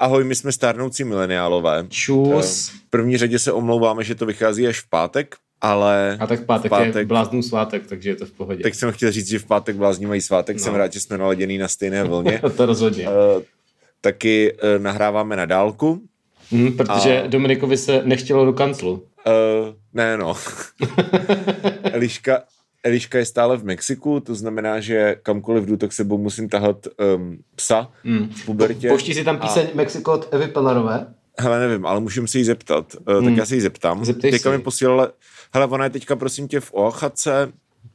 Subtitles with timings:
[0.00, 1.86] Ahoj, my jsme stárnoucí mileniálové.
[1.88, 2.68] Čus.
[2.68, 6.16] V první řadě se omlouváme, že to vychází až v pátek, ale...
[6.20, 8.62] A tak pátek, v pátek je bláznů svátek, takže je to v pohodě.
[8.62, 10.62] Tak jsem chtěl říct, že v pátek blázni mají svátek, no.
[10.62, 12.42] jsem rád, že jsme naladěný na stejné vlně.
[12.56, 13.08] to rozhodně.
[13.08, 13.42] Uh,
[14.00, 16.02] taky uh, nahráváme na dálku.
[16.50, 17.26] Mm, protože a...
[17.26, 18.92] Dominikovi se nechtělo do kanclu.
[18.92, 19.02] Uh,
[19.94, 20.36] ne, no.
[21.82, 22.42] Eliška,
[22.82, 26.86] Eliška je stále v Mexiku, to znamená, že kamkoliv jdu, tak sebou musím tahat
[27.16, 28.28] um, psa mm.
[28.28, 28.88] v pubertě.
[28.88, 29.76] Pouští si tam píseň a...
[29.76, 31.06] Mexiko od Evy Pelarové?
[31.38, 32.96] Hele, nevím, ale můžeme se jí zeptat.
[33.08, 33.24] Uh, mm.
[33.24, 34.04] Tak já se jí zeptám.
[34.04, 34.56] Zeptej teďka si.
[34.56, 35.12] mi posílala,
[35.54, 37.52] hele, ona je teďka, prosím tě, v Oaxace,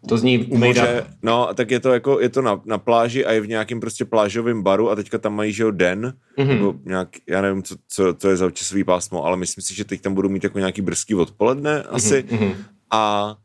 [0.07, 3.31] to zní u moře, no, tak je to jako, je to na, na pláži a
[3.31, 6.47] je v nějakém prostě plážovém baru a teďka tam mají, že jo, den, mm-hmm.
[6.47, 9.83] nebo nějak, já nevím, co, co, co je za časový pásmo, ale myslím si, že
[9.85, 12.55] teď tam budou mít jako nějaký brzký odpoledne asi mm-hmm.
[12.91, 13.35] a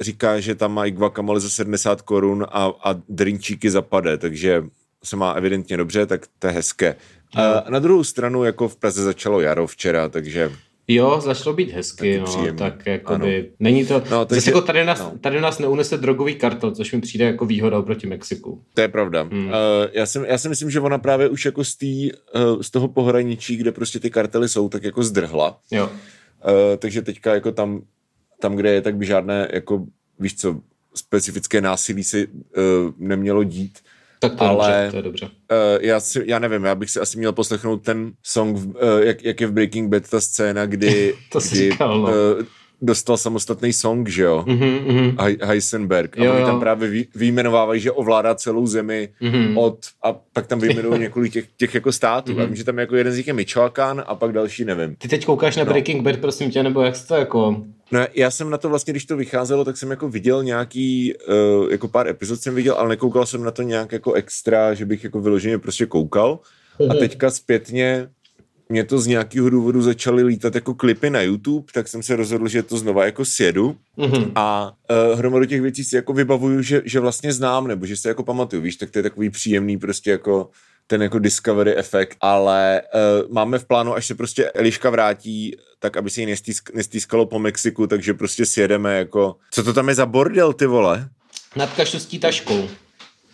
[0.00, 4.64] říká, že tam mají guacamole za 70 korun a, a drinčíky zapade, takže
[5.04, 6.96] se má evidentně dobře, tak to je hezké.
[7.36, 7.42] No.
[7.42, 10.52] Uh, na druhou stranu, jako v Praze začalo jaro včera, takže
[10.88, 13.48] Jo, začalo být hezky, no, tak jakoby, ano.
[13.60, 15.12] není to, no, takže, zase jako tady nás, no.
[15.20, 18.62] tady nás neunese drogový kartel, což mi přijde jako výhoda proti Mexiku.
[18.74, 19.22] To je pravda.
[19.22, 19.46] Hmm.
[19.46, 19.52] Uh,
[19.92, 22.88] já, si, já si myslím, že ona právě už jako z, tý, uh, z toho
[22.88, 25.58] pohraničí, kde prostě ty kartely jsou, tak jako zdrhla.
[25.70, 25.84] Jo.
[25.86, 25.90] Uh,
[26.78, 27.82] takže teďka jako tam,
[28.40, 29.86] tam, kde je, tak by žádné, jako
[30.18, 30.60] víš co,
[30.94, 32.32] specifické násilí si uh,
[32.98, 33.78] nemělo dít.
[34.18, 35.26] Tak to, ale, dobře, to je dobře.
[35.26, 35.30] Uh,
[35.80, 39.40] já, si, já nevím, já bych si asi měl poslechnout ten song, uh, jak, jak
[39.40, 42.08] je v Breaking Bad ta scéna, kdy, to kdy říkal, no.
[42.08, 42.44] uh,
[42.82, 44.44] dostal samostatný song, že jo?
[44.46, 45.46] Mm-hmm, mm-hmm.
[45.46, 46.18] Heisenberg.
[46.18, 49.58] A jo, oni tam právě vý, výjmenovávají, že ovládá celou zemi mm-hmm.
[49.58, 52.32] od, a pak tam vyjmenují několik těch, těch jako států.
[52.32, 52.42] Mm-hmm.
[52.42, 54.96] A vím, že tam jako jeden z nich je Michoacán a pak další nevím.
[54.96, 55.70] Ty teď koukáš na no.
[55.70, 57.64] Breaking Bad, prosím tě, nebo jak to jako...
[57.92, 61.70] No já jsem na to vlastně, když to vycházelo, tak jsem jako viděl nějaký, uh,
[61.70, 65.04] jako pár epizod jsem viděl, ale nekoukal jsem na to nějak jako extra, že bych
[65.04, 66.38] jako vyloženě prostě koukal.
[66.90, 68.08] A teďka zpětně
[68.68, 72.48] mě to z nějakého důvodu začaly lítat jako klipy na YouTube, tak jsem se rozhodl,
[72.48, 74.32] že to znova jako sjedu mm-hmm.
[74.34, 74.72] a
[75.12, 78.22] uh, hromadu těch věcí si jako vybavuju, že, že vlastně znám, nebo že se jako
[78.22, 80.50] pamatuju, víš, tak to je takový příjemný prostě jako
[80.86, 85.96] ten jako discovery efekt, ale uh, máme v plánu, až se prostě Eliška vrátí, tak
[85.96, 89.94] aby si ji nestýsk, nestýskalo po Mexiku, takže prostě sjedeme jako, co to tam je
[89.94, 91.08] za bordel, ty vole?
[91.56, 92.68] Nad kašustí taškou.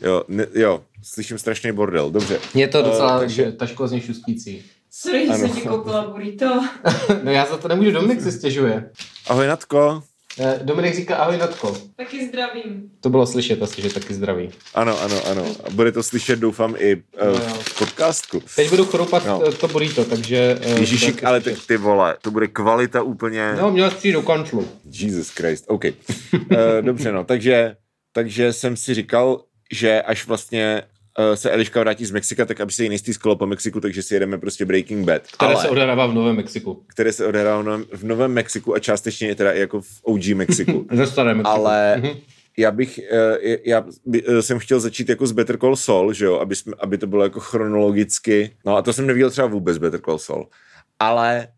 [0.00, 2.40] Jo, ne, jo, slyším strašný bordel, dobře.
[2.54, 3.52] Je to docela uh, takže...
[3.52, 4.64] taško z šustící.
[4.90, 6.46] Sorry, že jsem ti koupila burrito.
[7.22, 8.90] no já za to nemůžu, Dominik se stěžuje.
[9.28, 10.02] Ahoj Natko.
[10.38, 11.76] Eh, Dominik říká ahoj Natko.
[11.96, 12.90] Taky zdravím.
[13.00, 14.50] To bylo slyšet asi, že taky zdraví.
[14.74, 15.46] Ano, ano, ano.
[15.64, 18.42] A bude to slyšet, doufám, i uh, no, v podcastku.
[18.56, 19.52] Teď budu chroupat no.
[19.52, 20.58] to burrito, takže...
[20.66, 23.54] Uh, Ježíšik, ale ty, ty vole, to bude kvalita úplně...
[23.60, 24.68] No, měl jsi do kanclu.
[24.84, 25.84] Jesus Christ, OK.
[25.84, 26.40] uh,
[26.80, 27.76] dobře, no, takže,
[28.12, 30.82] takže jsem si říkal, že až vlastně
[31.34, 34.38] se Eliška vrátí z Mexika, tak aby se jí nejstýskalo po Mexiku, takže si jedeme
[34.38, 35.22] prostě Breaking Bad.
[35.22, 36.84] Které Ale, se odehrává v Novém Mexiku.
[36.86, 39.88] Které se odehrává v Novém, v Novém Mexiku a částečně je teda i jako v
[40.02, 40.86] OG Mexiku.
[40.92, 41.50] Ze starém Mexiku.
[41.50, 42.16] Ale mm-hmm.
[42.56, 46.24] já bych, uh, já by, uh, jsem chtěl začít jako z Better Call Saul, že
[46.24, 48.56] jo, aby, jsme, aby to bylo jako chronologicky.
[48.66, 50.48] No a to jsem neviděl třeba vůbec Better Call Saul.
[50.98, 51.48] Ale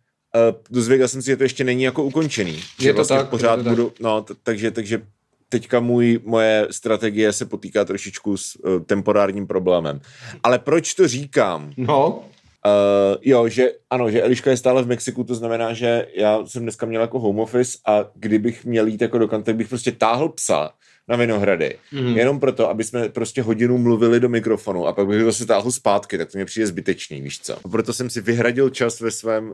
[0.70, 2.60] dozvěděl jsem si, že to ještě není jako ukončený.
[2.80, 3.28] Je to vlastně tak.
[3.28, 5.02] Pořád je to budu, no, t- takže, takže
[5.48, 10.00] teďka můj, moje strategie se potýká trošičku s uh, temporárním problémem.
[10.42, 11.72] Ale proč to říkám?
[11.76, 12.24] No.
[12.66, 16.62] Uh, jo, že ano, že Eliška je stále v Mexiku, to znamená, že já jsem
[16.62, 20.28] dneska měl jako home office a kdybych měl jít jako do kanty, bych prostě táhl
[20.28, 20.70] psa
[21.08, 21.78] na Vinohrady.
[21.92, 22.16] Mm.
[22.16, 25.72] Jenom proto, aby jsme prostě hodinu mluvili do mikrofonu a pak bych ho zase táhl
[25.72, 27.56] zpátky, tak to mě přijde zbytečný, víš co.
[27.64, 29.44] A proto jsem si vyhradil čas ve svém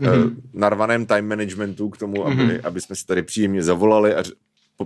[0.00, 0.22] uh, mm.
[0.22, 2.58] uh, narvaném time managementu k tomu, aby, mm.
[2.64, 4.22] aby jsme si tady příjemně zavolali a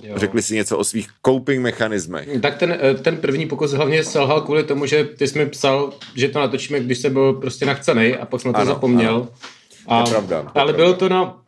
[0.02, 0.18] Jo.
[0.18, 2.28] řekli si něco o svých coping mechanismech.
[2.42, 6.28] Tak ten, ten první pokus hlavně selhal kvůli tomu, že ty jsi mi psal, že
[6.28, 9.14] to natočíme, když jsem byl prostě nachcený a pak jsem to ano, zapomněl.
[9.14, 9.28] Ano.
[9.86, 10.36] A, je pravda.
[10.36, 10.72] Je ale pravda.
[10.72, 11.44] bylo to na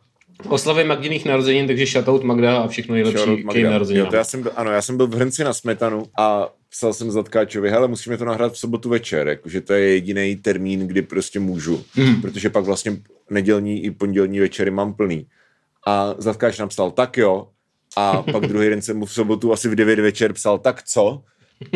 [0.49, 4.05] oslavě Magdiných narozenin, takže shoutout Magda a všechno nejlepší k jejím narozeninám.
[4.05, 6.93] Jo, to já jsem byl, ano, já jsem byl v Hrnci na smetanu a psal
[6.93, 11.01] jsem Zatkáčovi, hele, musíme to nahrát v sobotu večer, jakože to je jediný termín, kdy
[11.01, 12.21] prostě můžu, mm.
[12.21, 12.97] protože pak vlastně
[13.29, 15.27] nedělní i pondělní večery mám plný.
[15.87, 17.47] A Zatkáč napsal, tak jo,
[17.97, 21.21] a pak druhý den jsem mu v sobotu asi v 9 večer psal, tak co?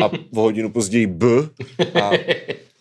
[0.02, 1.26] A v hodinu později B.
[2.02, 2.10] A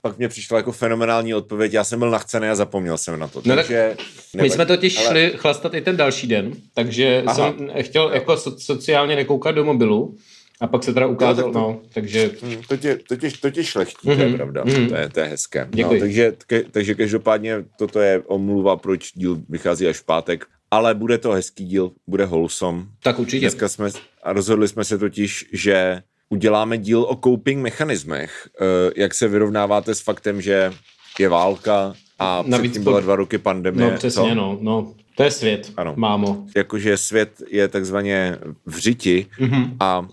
[0.02, 3.42] pak mě přišla jako fenomenální odpověď, já jsem byl nachcený a zapomněl jsem na to.
[3.46, 3.96] No takže
[4.42, 5.08] my jsme totiž ale...
[5.08, 7.36] šli chlastat i ten další den, takže Aha.
[7.36, 10.16] jsem chtěl jako so, sociálně nekoukat do mobilu,
[10.62, 12.32] a pak se teda ukázal, no, tak to, no, takže...
[12.42, 14.16] Hmm, to tě, to tě, to tě šlechtí, mm-hmm.
[14.16, 14.90] to je mhm, pravda, mm-hmm.
[14.90, 15.68] to, je, to je hezké.
[15.70, 15.94] Děkuji.
[15.94, 20.96] No, takže, ke, takže každopádně toto je omluva, proč díl vychází až v pátek, ale
[20.96, 22.84] bude to hezký díl, bude wholesome.
[23.04, 23.40] Tak určitě.
[23.40, 23.90] Dneska jsme,
[24.24, 29.96] a rozhodli jsme se totiž, že uděláme díl o coping mechanismech, uh, jak se vyrovnáváte
[29.96, 30.74] s faktem, že
[31.20, 33.92] je válka a Navíc předtím byla dva roky pandemie.
[33.92, 34.36] No přesně, co?
[34.36, 34.94] no, no.
[35.16, 35.94] To je svět, ano.
[35.98, 36.46] mámo.
[36.56, 39.76] Jakože svět je takzvaně v řiti mm-hmm.
[39.80, 40.08] a uh,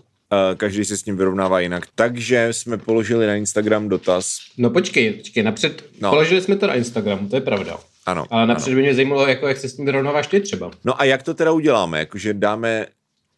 [0.57, 1.87] každý se s tím vyrovnává jinak.
[1.95, 4.37] Takže jsme položili na Instagram dotaz.
[4.57, 6.09] No počkej, počkej, napřed no.
[6.09, 7.77] položili jsme to na Instagram, to je pravda.
[8.09, 8.25] Ano.
[8.29, 10.71] Ale napřed by mě zajímalo, jako, jak se s tím vyrovnáváš ty třeba.
[10.85, 11.99] No a jak to teda uděláme?
[11.99, 12.85] Jakože dáme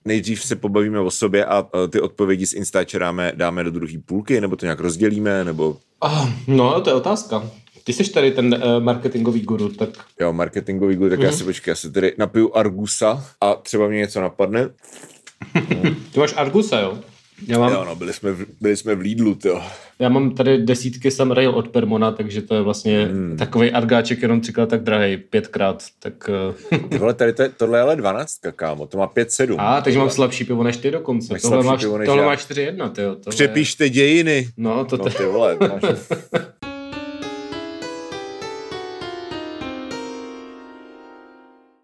[0.05, 4.55] nejdřív se pobavíme o sobě a ty odpovědi z Instačeráme dáme do druhé půlky, nebo
[4.55, 5.77] to nějak rozdělíme, nebo...
[5.99, 7.51] Oh, no, to je otázka.
[7.83, 9.89] Ty jsi tady ten uh, marketingový guru, tak...
[10.19, 11.23] Jo, marketingový guru, tak mm-hmm.
[11.23, 11.37] já mhm.
[11.37, 14.69] si počkej, já si tady napiju Argusa a třeba mě něco napadne.
[16.13, 16.97] Ty máš Argusa, jo?
[17.47, 17.71] Já mám...
[17.71, 19.61] Jo, no, byli jsme, v, byli jsme v Lidlu, jo.
[19.99, 23.37] Já mám tady desítky sam rail od Permona, takže to je vlastně hmm.
[23.37, 26.29] takový argáček jenom třikrát tak drahý, pětkrát, tak...
[26.73, 29.55] Eh, ty vole, tady to je, tohle je ale 12, kámo, to má 5,7.
[29.59, 31.33] A, takže mám slabší pivo než ty dokonce.
[31.33, 32.25] Máš tohle máš, tohle já.
[32.25, 33.15] máš 4,1, ty jo.
[33.15, 33.35] Tohle...
[33.35, 34.47] Přepište dějiny.
[34.57, 35.81] No, to no, ty vole, máš...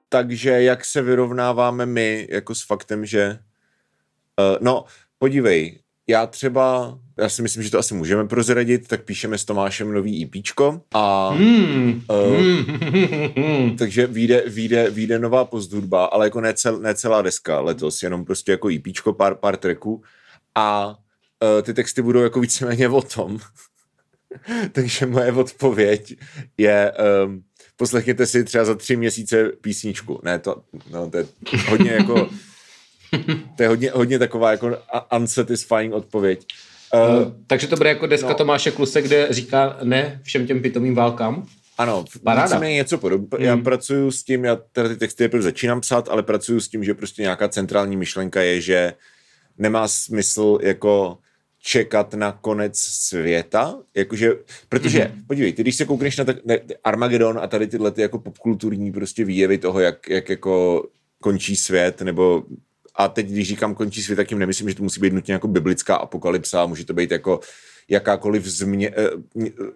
[0.10, 3.40] takže jak se vyrovnáváme my jako s faktem, že
[4.40, 4.86] uh, no,
[5.20, 5.80] podívej,
[6.10, 10.24] já třeba, já si myslím, že to asi můžeme prozradit, tak píšeme s Tomášem nový
[10.24, 12.02] EPčko a mm.
[12.10, 18.04] uh, takže vyjde, vyjde, vyjde nová pozdurba, ale jako ne, cel, ne celá deska letos,
[18.04, 20.04] jenom prostě jako EPčko, pár, pár tracků
[20.56, 23.40] a uh, ty texty budou jako víceméně o tom.
[24.72, 26.16] takže moje odpověď
[26.58, 26.94] je
[27.26, 27.44] um,
[27.76, 30.20] poslechněte si třeba za tři měsíce písničku.
[30.24, 31.26] Ne, to, no, to je
[31.70, 32.30] hodně jako
[33.58, 34.78] to je hodně, hodně taková jako
[35.18, 36.46] unsatisfying odpověď.
[36.94, 38.36] Uh, takže to bude jako deska no.
[38.36, 41.48] Tomáše Kluse, kde říká ne všem těm pitomým válkám?
[41.78, 42.60] Ano, Paráda.
[42.60, 43.40] mě něco podobného.
[43.40, 43.46] Mm.
[43.46, 46.84] Já pracuju s tím, já teda ty texty teprve začínám psát, ale pracuju s tím,
[46.84, 48.94] že prostě nějaká centrální myšlenka je, že
[49.58, 51.18] nemá smysl jako
[51.62, 54.34] čekat na konec světa, jakože,
[54.70, 55.28] protože, mm-hmm.
[55.28, 58.92] podívej, ty když se koukneš na tak, ne, Armagedon a tady tyhle ty jako popkulturní
[58.92, 60.86] prostě výjevy toho, jak, jak jako
[61.22, 62.44] končí svět, nebo
[62.98, 65.48] a teď, když říkám končí svět, tak jim nemyslím, že to musí být nutně jako
[65.48, 67.40] biblická apokalypsa, může to být jako
[67.90, 69.10] jakákoliv změ, eh,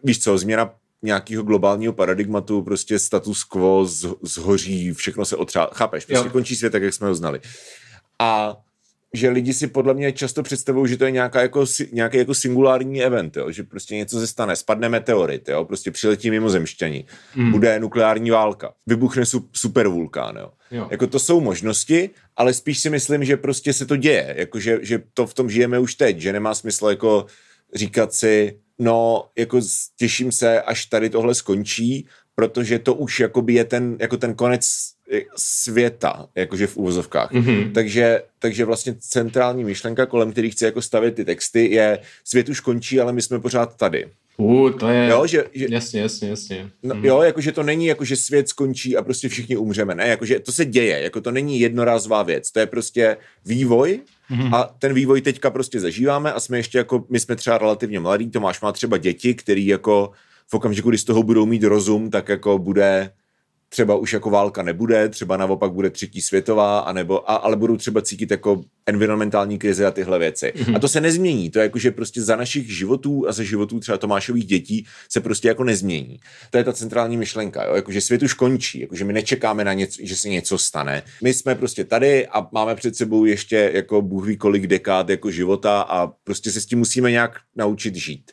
[0.04, 3.86] víš co, změna nějakého globálního paradigmatu, prostě status quo
[4.22, 6.32] zhoří, všechno se otřá, chápeš, prostě jo.
[6.32, 7.40] končí svět tak, jak jsme ho znali.
[8.20, 8.58] A
[9.14, 13.04] že lidi si podle mě často představují, že to je nějaká jako, nějaký jako singulární
[13.04, 13.52] event, jo?
[13.52, 15.66] že prostě něco se stane, spadne meteorit, jo?
[15.66, 17.06] prostě přiletí mimozemšťani,
[17.36, 17.52] mm.
[17.52, 20.38] bude nukleární válka, vybuchne su, supervulkán.
[20.38, 20.52] Jo?
[20.72, 20.88] Jo.
[20.92, 24.80] Jako to jsou možnosti, ale spíš si myslím, že prostě se to děje, jako že,
[24.82, 27.26] že to v tom žijeme už teď, že nemá smysl jako
[27.76, 29.62] říkat si, no, jako
[29.98, 34.66] těším se, až tady tohle skončí, protože to už jakoby je ten, jako ten konec
[35.36, 37.32] světa, jakože v úvozovkách.
[37.32, 37.72] Mm-hmm.
[37.72, 42.60] Takže, takže vlastně centrální myšlenka, kolem který chci jako stavět ty texty, je svět už
[42.60, 44.08] končí, ale my jsme pořád tady.
[44.38, 45.08] Uh, to je...
[45.08, 46.70] Jo, že, že, jasně, jasně, jasně.
[46.84, 47.06] No, mm.
[47.06, 49.96] Jo, jakože to není jako, že svět skončí a prostě všichni umřeme.
[49.96, 52.52] Ne, jakože to se děje, jako to není jednorázová věc.
[52.52, 54.00] To je prostě vývoj
[54.30, 54.54] mm.
[54.54, 58.30] a ten vývoj teďka prostě zažíváme a jsme ještě jako, my jsme třeba relativně mladí,
[58.30, 60.12] Tomáš má třeba děti, který jako
[60.48, 63.12] v okamžiku, kdy z toho budou mít rozum, tak jako bude
[63.74, 68.02] třeba už jako válka nebude, třeba naopak bude třetí světová, anebo, a, ale budou třeba
[68.02, 70.54] cítit jako environmentální krize a tyhle věci.
[70.56, 70.76] Mm-hmm.
[70.76, 71.50] A to se nezmění.
[71.50, 75.22] To je jako, že prostě za našich životů a za životů třeba Tomášových dětí se
[75.22, 76.20] prostě jako nezmění.
[76.50, 77.76] To je ta centrální myšlenka, jo?
[77.76, 81.04] Jako, že svět už končí, jako, že my nečekáme na něco, že se něco stane.
[81.24, 85.32] My jsme prostě tady a máme před sebou ještě jako Bůh ví kolik dekád jako
[85.32, 88.32] života a prostě se s tím musíme nějak naučit žít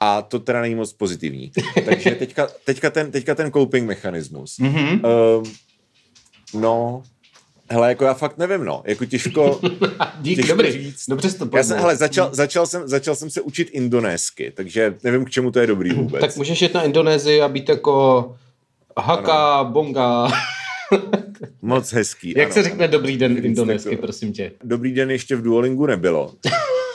[0.00, 1.52] a to teda není moc pozitivní.
[1.84, 4.58] Takže teďka, teďka, ten, teďka ten coping mechanismus.
[4.58, 5.00] Mm-hmm.
[5.04, 5.44] Uh,
[6.60, 7.02] no,
[7.70, 8.82] hele, jako já fakt nevím, no.
[8.86, 9.60] Jako těžko,
[10.20, 10.72] Dík, těžko dobrý.
[10.72, 11.04] říct.
[11.08, 15.24] Dobře to já jsem, hele, začal, začal, jsem, začal jsem se učit indonésky, takže nevím,
[15.24, 16.20] k čemu to je dobrý vůbec.
[16.20, 18.36] tak můžeš jít na Indonésii a být jako
[18.98, 19.70] haka, ano.
[19.70, 20.28] bonga.
[21.62, 22.34] Moc hezký.
[22.36, 22.92] Jak ano, se řekne ano.
[22.92, 24.52] dobrý den indonésky, prosím tě?
[24.64, 26.34] Dobrý den ještě v Duolingu nebylo.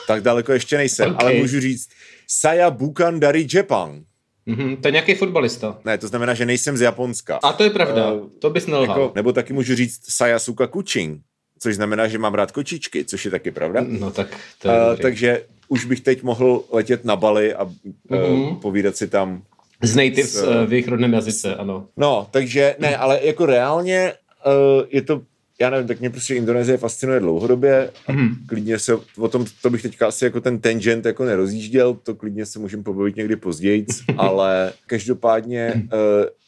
[0.06, 1.26] tak daleko ještě nejsem, okay.
[1.28, 1.88] ale můžu říct
[2.26, 4.04] Saya Bukan dari Jepang.
[4.46, 5.78] Mm-hmm, to je nějaký fotbalista.
[5.84, 7.38] Ne, to znamená, že nejsem z Japonska.
[7.42, 9.00] A to je pravda, uh, to bys nelhal.
[9.00, 11.20] Jako, nebo taky můžu říct Saya Suka Kuching,
[11.58, 13.84] což znamená, že mám rád kočičky, což je taky pravda.
[13.88, 14.28] No tak
[14.58, 17.70] to je uh, Takže už bych teď mohl letět na Bali a uh,
[18.10, 18.58] mm-hmm.
[18.58, 19.42] povídat si tam
[19.82, 21.86] z natives s, uh, v jejich rodném jazyce, ano.
[21.96, 24.12] No, takže ne, ale jako reálně
[24.46, 25.22] uh, je to
[25.60, 28.28] já nevím, tak mě prostě Indonésie fascinuje dlouhodobě a mm.
[28.46, 32.46] klidně se o tom, to bych teďka asi jako ten tangent jako nerozjížděl, to klidně
[32.46, 35.90] se můžeme pobavit někdy později, ale každopádně uh,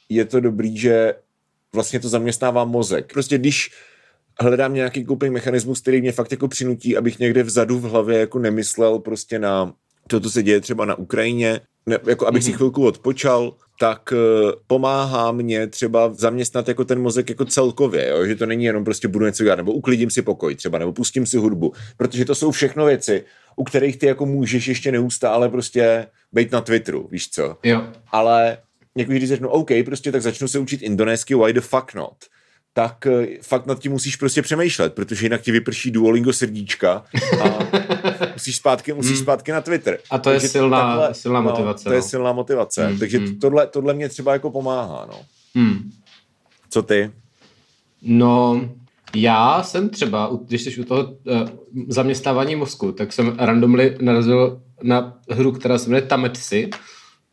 [0.09, 1.15] je to dobrý, že
[1.73, 3.13] vlastně to zaměstnává mozek.
[3.13, 3.71] Prostě když
[4.41, 8.39] hledám nějaký coping mechanismus, který mě fakt jako přinutí, abych někde vzadu v hlavě jako
[8.39, 9.73] nemyslel prostě na
[10.07, 12.45] to, co se děje třeba na Ukrajině, ne, jako abych mm-hmm.
[12.45, 12.57] si mhm.
[12.57, 18.27] chvilku odpočal tak uh, pomáhá mě třeba zaměstnat jako ten mozek jako celkově, jo?
[18.27, 21.27] že to není jenom prostě budu něco dělat, nebo uklidím si pokoj třeba, nebo pustím
[21.27, 23.25] si hudbu, protože to jsou všechno věci,
[23.57, 27.57] u kterých ty jako můžeš ještě neustále prostě být na Twitteru, víš co?
[27.63, 27.87] Jo.
[28.13, 28.59] Ale
[28.97, 32.15] jako když řeknu, OK, prostě tak začnu se učit indonésky, why the fuck not?
[32.73, 37.05] tak uh, fakt nad tím musíš prostě přemýšlet, protože jinak ti vyprší Duolingo srdíčka
[37.43, 37.59] a
[38.33, 39.23] musíš zpátky, musíš hmm.
[39.23, 39.99] zpátky na Twitter.
[40.11, 41.89] A to Takže je silná, takhle, silná no, motivace.
[41.89, 42.09] No, to je no.
[42.09, 42.87] silná motivace.
[42.87, 42.99] Hmm.
[42.99, 43.39] Takže hmm.
[43.39, 45.09] tohle, tohle mě třeba jako pomáhá.
[45.11, 45.21] No.
[45.55, 45.91] Hmm.
[46.71, 47.11] Co ty?
[48.03, 48.69] No,
[49.15, 51.49] já jsem třeba, když jsi u toho uh,
[51.89, 56.71] zaměstnávání mozku, tak jsem randomly narazil na hru, která se jmenuje Tametsi,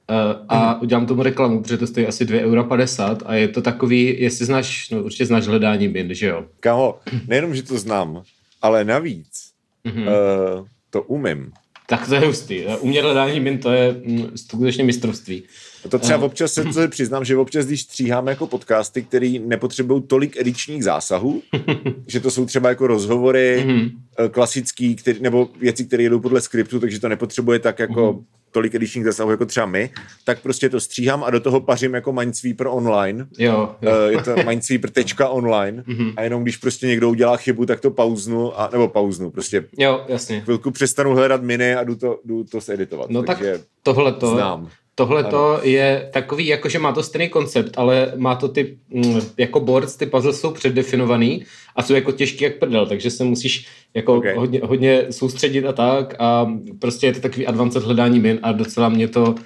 [0.10, 0.82] Uh, a mm.
[0.82, 4.90] udělám tomu reklamu, protože to stojí asi 2,50 euro a je to takový, jestli znáš,
[4.90, 6.46] no určitě znáš hledání bin, že jo?
[6.60, 8.24] Kamo, nejenom, že to znám,
[8.62, 9.52] ale navíc
[9.86, 10.08] mm-hmm.
[10.08, 11.52] uh, to umím.
[11.88, 12.66] Tak to je hustý.
[12.66, 15.44] Eh, umět hledání min, to je mm, skutečně mistrovství.
[15.90, 20.38] To třeba občas se to přiznám, že občas, když stříháme jako podcasty, které nepotřebují tolik
[20.38, 21.42] edičních zásahů,
[22.08, 24.30] že to jsou třeba jako rozhovory mm-hmm.
[24.30, 28.76] klasický, který, nebo věci, které jedou podle skriptu, takže to nepotřebuje tak jako mm-hmm tolik
[28.76, 29.90] edičních zasahů jako třeba my,
[30.24, 33.28] tak prostě to stříhám a do toho pařím jako Minesweeper online.
[33.38, 33.92] Jo, jo.
[33.92, 36.14] Uh, je to minesweeper.online mm-hmm.
[36.18, 40.06] a jenom když prostě někdo udělá chybu, tak to pauznu, a, nebo pauznu, prostě jo,
[40.08, 40.42] jasně.
[40.42, 43.10] chvilku přestanu hledat miny a jdu to, jdu to editovat.
[43.10, 44.70] No takže tak tohle to znám.
[44.96, 49.60] Tohle to je takový, jakože má to stejný koncept, ale má to ty, mm, jako
[49.60, 51.44] boards, ty puzzle jsou předdefinovaný
[51.76, 54.36] a jsou jako těžký jak prdel, takže se musíš jako okay.
[54.36, 58.90] hodně, hodně soustředit a tak a prostě je to takový advanced hledání min a docela
[58.90, 59.40] mě to uh,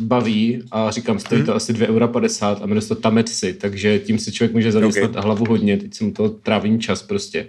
[0.00, 1.56] baví a říkám, stojí to hmm.
[1.56, 5.22] asi 2,50 eura a jmenuje se to Tametsi, takže tím si člověk může zaměstnat okay.
[5.22, 7.48] hlavu hodně, teď jsem to trávím čas prostě.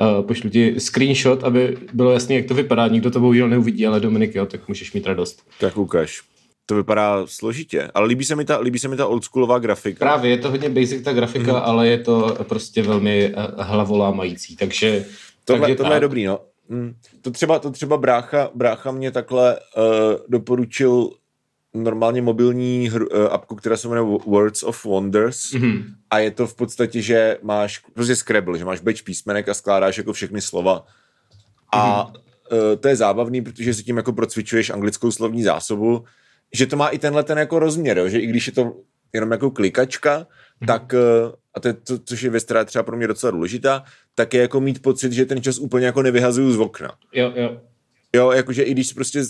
[0.00, 2.88] Uh, pošlu ti screenshot, aby bylo jasné, jak to vypadá.
[2.88, 5.42] Nikdo to bohužel neuvidí, ale Dominik, jo, tak můžeš mít radost.
[5.60, 6.22] Tak ukáž.
[6.66, 9.98] To vypadá složitě, ale líbí se mi ta, líbí se mi ta oldschoolová grafika.
[9.98, 11.60] Právě, je to hodně basic ta grafika, mm.
[11.64, 15.04] ale je to prostě velmi uh, hlavolámající, takže...
[15.44, 16.38] Tohle, tak tohle je dobrý, no.
[16.68, 16.94] Mm.
[17.22, 19.84] To třeba, to třeba brácha, brácha mě takhle uh,
[20.28, 21.10] doporučil
[21.82, 25.84] normálně mobilní hru, uh, apku, která se jmenuje Words of Wonders mm-hmm.
[26.10, 29.98] a je to v podstatě, že máš prostě Scrabble, že máš beč písmenek a skládáš
[29.98, 30.86] jako všechny slova
[31.72, 32.72] a mm-hmm.
[32.72, 36.04] uh, to je zábavný, protože si tím jako procvičuješ anglickou slovní zásobu,
[36.52, 38.08] že to má i tenhle ten jako rozměr, jo?
[38.08, 38.76] že i když je to
[39.12, 40.66] jenom jako klikačka, mm-hmm.
[40.66, 43.84] tak uh, a to je to, což je věc, která třeba pro mě docela důležitá,
[44.14, 46.90] tak je jako mít pocit, že ten čas úplně jako nevyhazuju z okna.
[47.12, 47.60] Jo, jo.
[48.12, 49.24] Jo, jakože i když prostě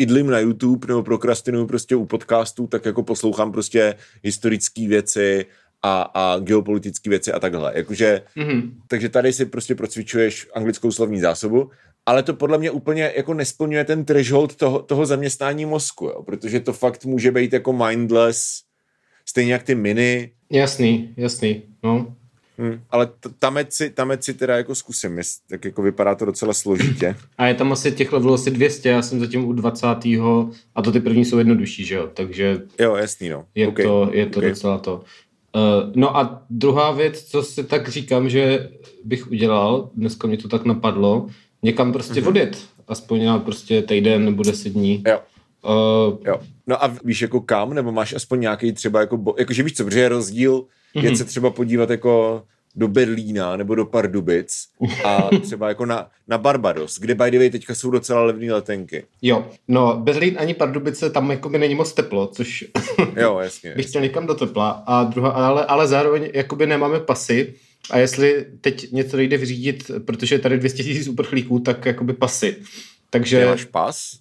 [0.00, 5.46] idlim na YouTube nebo prokrastinuju prostě u podcastů, tak jako poslouchám prostě historické věci
[5.82, 7.72] a, a geopolitické věci a takhle.
[7.74, 8.70] Jakože, mm-hmm.
[8.88, 11.70] Takže tady si prostě procvičuješ anglickou slovní zásobu,
[12.06, 16.22] ale to podle mě úplně jako nesplňuje ten threshold toho, toho zaměstnání mozku, jo?
[16.22, 18.62] protože to fakt může být jako mindless,
[19.26, 20.32] stejně jak ty miny.
[20.50, 22.16] Jasný, jasný, no.
[22.60, 27.16] Hmm, ale tamec si, tamec si teda jako zkusím, tak jako vypadá to docela složitě.
[27.38, 29.86] A je tam asi těch levelů asi 200, já jsem zatím u 20.
[30.74, 32.62] a to ty první jsou jednodušší, že jo, takže...
[32.80, 33.44] Jo, jasný, no.
[33.54, 33.84] Je okay.
[33.84, 34.50] to, je to okay.
[34.50, 34.94] docela to.
[35.56, 38.68] Uh, no a druhá věc, co si tak říkám, že
[39.04, 41.28] bych udělal, dneska mě to tak napadlo,
[41.62, 42.28] někam prostě mm-hmm.
[42.28, 45.02] odjet, aspoň na prostě týden nebo deset dní.
[45.08, 45.20] Jo.
[45.64, 46.40] Uh, jo.
[46.66, 49.84] No a víš jako kam, nebo máš aspoň nějaký třeba jako, bo, jakože víš co,
[49.84, 50.64] protože je rozdíl,
[50.94, 51.04] mm-hmm.
[51.04, 52.42] jet se třeba podívat jako
[52.76, 54.68] do Berlína nebo do Pardubic
[55.04, 59.04] a třeba jako na, na Barbados, kde by the way teďka jsou docela levné letenky.
[59.22, 62.64] Jo, no Berlín ani Pardubice tam jako by není moc teplo, což
[63.16, 67.54] jo, jasně, bych chtěl někam do tepla, a druhá, ale, ale zároveň jakoby nemáme pasy
[67.90, 72.56] a jestli teď něco jde vyřídit, protože je tady 200 000 uprchlíků, tak jakoby pasy.
[73.10, 73.46] Takže...
[73.46, 74.18] máš pas?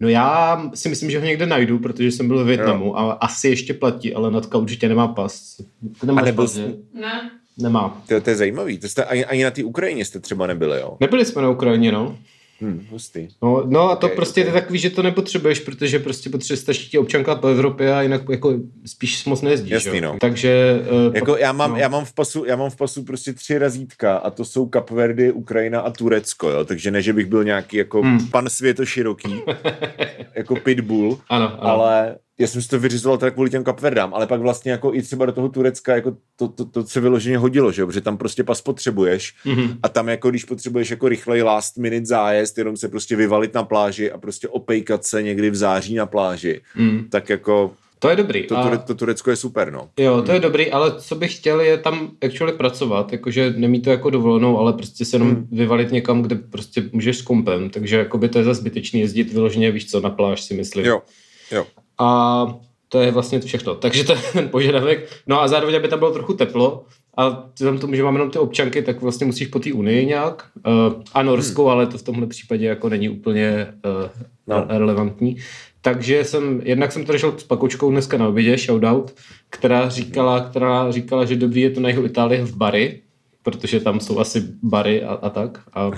[0.00, 2.94] No já si myslím, že ho někde najdu, protože jsem byl ve Větnamu jo.
[2.94, 5.60] a asi ještě platí, ale Natka určitě nemá pas.
[6.04, 6.56] Nemáš a nebyl pas,
[6.94, 7.30] Ne.
[7.58, 8.02] Nemá.
[8.08, 8.78] To, to je zajímavý.
[8.78, 10.96] To jste, ani, ani na té Ukrajině jste třeba nebyli, jo?
[11.00, 12.16] Nebyli jsme na Ukrajině, no.
[12.60, 13.28] Hmm, hustý.
[13.42, 14.54] No, no a to okay, prostě okay.
[14.54, 18.22] je takový, že to nepotřebuješ, protože prostě potřebuješ stačí ti občanka po Evropě a jinak
[18.30, 18.54] jako
[18.86, 19.70] spíš moc nejezdíš.
[19.70, 20.16] Jasný, no.
[20.20, 20.80] Takže...
[21.08, 21.76] Uh, jako já mám, no.
[21.76, 25.32] já, mám v pasu, já mám v pasu prostě tři razítka a to jsou Kapverdy,
[25.32, 26.64] Ukrajina a Turecko, jo.
[26.64, 28.28] Takže ne, že bych byl nějaký jako hmm.
[28.30, 29.42] pan světoširoký,
[30.34, 31.62] jako pitbull, ano, ano.
[31.62, 35.02] ale já jsem si to vyřizoval tak kvůli těm kapverdám, ale pak vlastně jako i
[35.02, 37.86] třeba do toho Turecka jako to, to, to se vyloženě hodilo, že jo?
[37.86, 39.76] protože tam prostě pas potřebuješ mm-hmm.
[39.82, 43.62] a tam jako když potřebuješ jako rychlej last minute zájezd, jenom se prostě vyvalit na
[43.62, 47.06] pláži a prostě opejkat se někdy v září na pláži, mm.
[47.10, 48.46] tak jako to je dobrý.
[48.46, 48.76] To, a...
[48.76, 49.88] to Turecko je super, no.
[49.98, 53.90] Jo, to je dobrý, ale co bych chtěl je tam actually pracovat, jakože nemít to
[53.90, 55.48] jako dovolenou, ale prostě se jenom hmm.
[55.52, 59.32] vyvalit někam, kde prostě můžeš s kompem, takže jako by to je za zbytečný jezdit
[59.32, 60.86] vyloženě, víš co, na pláž si myslím.
[60.86, 61.02] Jo,
[61.50, 61.66] jo.
[62.00, 62.46] A
[62.88, 63.74] To je vlastně všechno.
[63.74, 65.22] Takže to je ten požadavek.
[65.26, 66.84] No a zároveň, aby tam bylo trochu teplo,
[67.16, 70.46] a vzhledem tomu, že máme jenom ty občanky, tak vlastně musíš po té Unii nějak.
[70.66, 71.72] Uh, a Norskou, hmm.
[71.72, 74.08] ale to v tomhle případě jako není úplně uh,
[74.46, 74.66] no.
[74.68, 75.36] relevantní.
[75.80, 79.14] Takže jsem, jednak jsem to řešil s Pakočkou dneska na obědě, shoutout,
[79.50, 83.00] která říkala, která říkala, že dobrý je to na jihu Itálie v Bari,
[83.42, 85.62] protože tam jsou asi bary a, a tak.
[85.72, 85.90] A,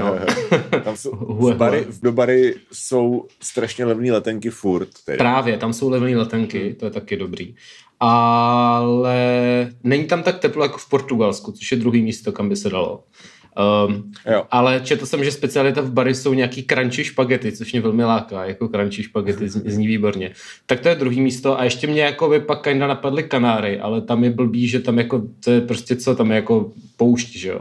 [0.00, 0.18] no.
[0.84, 4.88] tam jsou, v bary, do bary jsou strašně levné letenky furt.
[5.04, 5.18] Tedy.
[5.18, 7.54] Právě, tam jsou levné letenky, to je taky dobrý.
[8.00, 9.18] Ale
[9.84, 13.04] není tam tak teplo jako v Portugalsku, což je druhý místo, kam by se dalo.
[13.86, 14.12] Um,
[14.50, 18.44] ale četl jsem, že specialita v bary jsou nějaký crunchy špagety, což mě velmi láká,
[18.44, 20.30] jako crunchy špagety zní výborně.
[20.66, 24.00] Tak to je druhý místo a ještě mě jako by pak kinda napadly Kanáry, ale
[24.00, 27.48] tam je blbý, že tam jako, to je prostě co, tam je jako poušť, že
[27.48, 27.60] jo.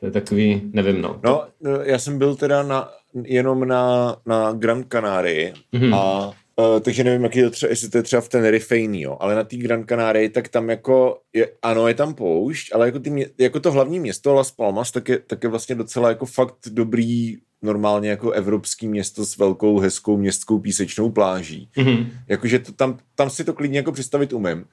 [0.00, 1.20] To je takový, nevím no.
[1.24, 1.44] No,
[1.82, 2.88] já jsem byl teda na,
[3.24, 5.94] jenom na, na Grand Canary mm-hmm.
[5.94, 9.34] a Uh, takže nevím, jaký to třeba, jestli to je třeba v Tenerife jo, ale
[9.34, 13.32] na té Gran Canaria, tak tam jako, je, ano, je tam poušť, ale jako, ty,
[13.38, 17.36] jako to hlavní město Las Palmas, tak je, tak je vlastně docela jako fakt dobrý,
[17.62, 21.68] normálně jako evropský město s velkou, hezkou městskou písečnou pláží.
[21.76, 22.10] Mm-hmm.
[22.28, 24.64] Jakože to, tam, tam si to klidně jako představit umím.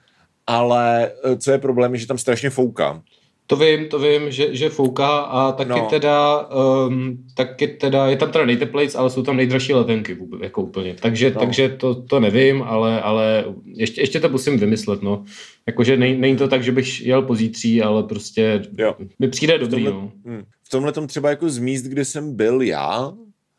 [0.47, 3.03] Ale eh, co je problém, je, že tam strašně fouká.
[3.47, 5.87] To vím, to vím, že, že fouká a taky no.
[5.89, 6.47] teda,
[6.87, 10.95] um, taky teda, je tam teda nejteplejc, ale jsou tam nejdražší letenky vůbec, jako úplně.
[11.01, 11.39] Takže, no.
[11.39, 15.23] takže to, to nevím, ale, ale ještě, ještě to musím vymyslet, no.
[15.67, 18.95] Jakože nej, není to tak, že bych jel pozítří, ale prostě jo.
[19.19, 20.11] mi přijde dobrý, tomhle, no.
[20.25, 20.43] Hm.
[20.63, 23.13] V tomhle tom třeba jako z míst, kde jsem byl já,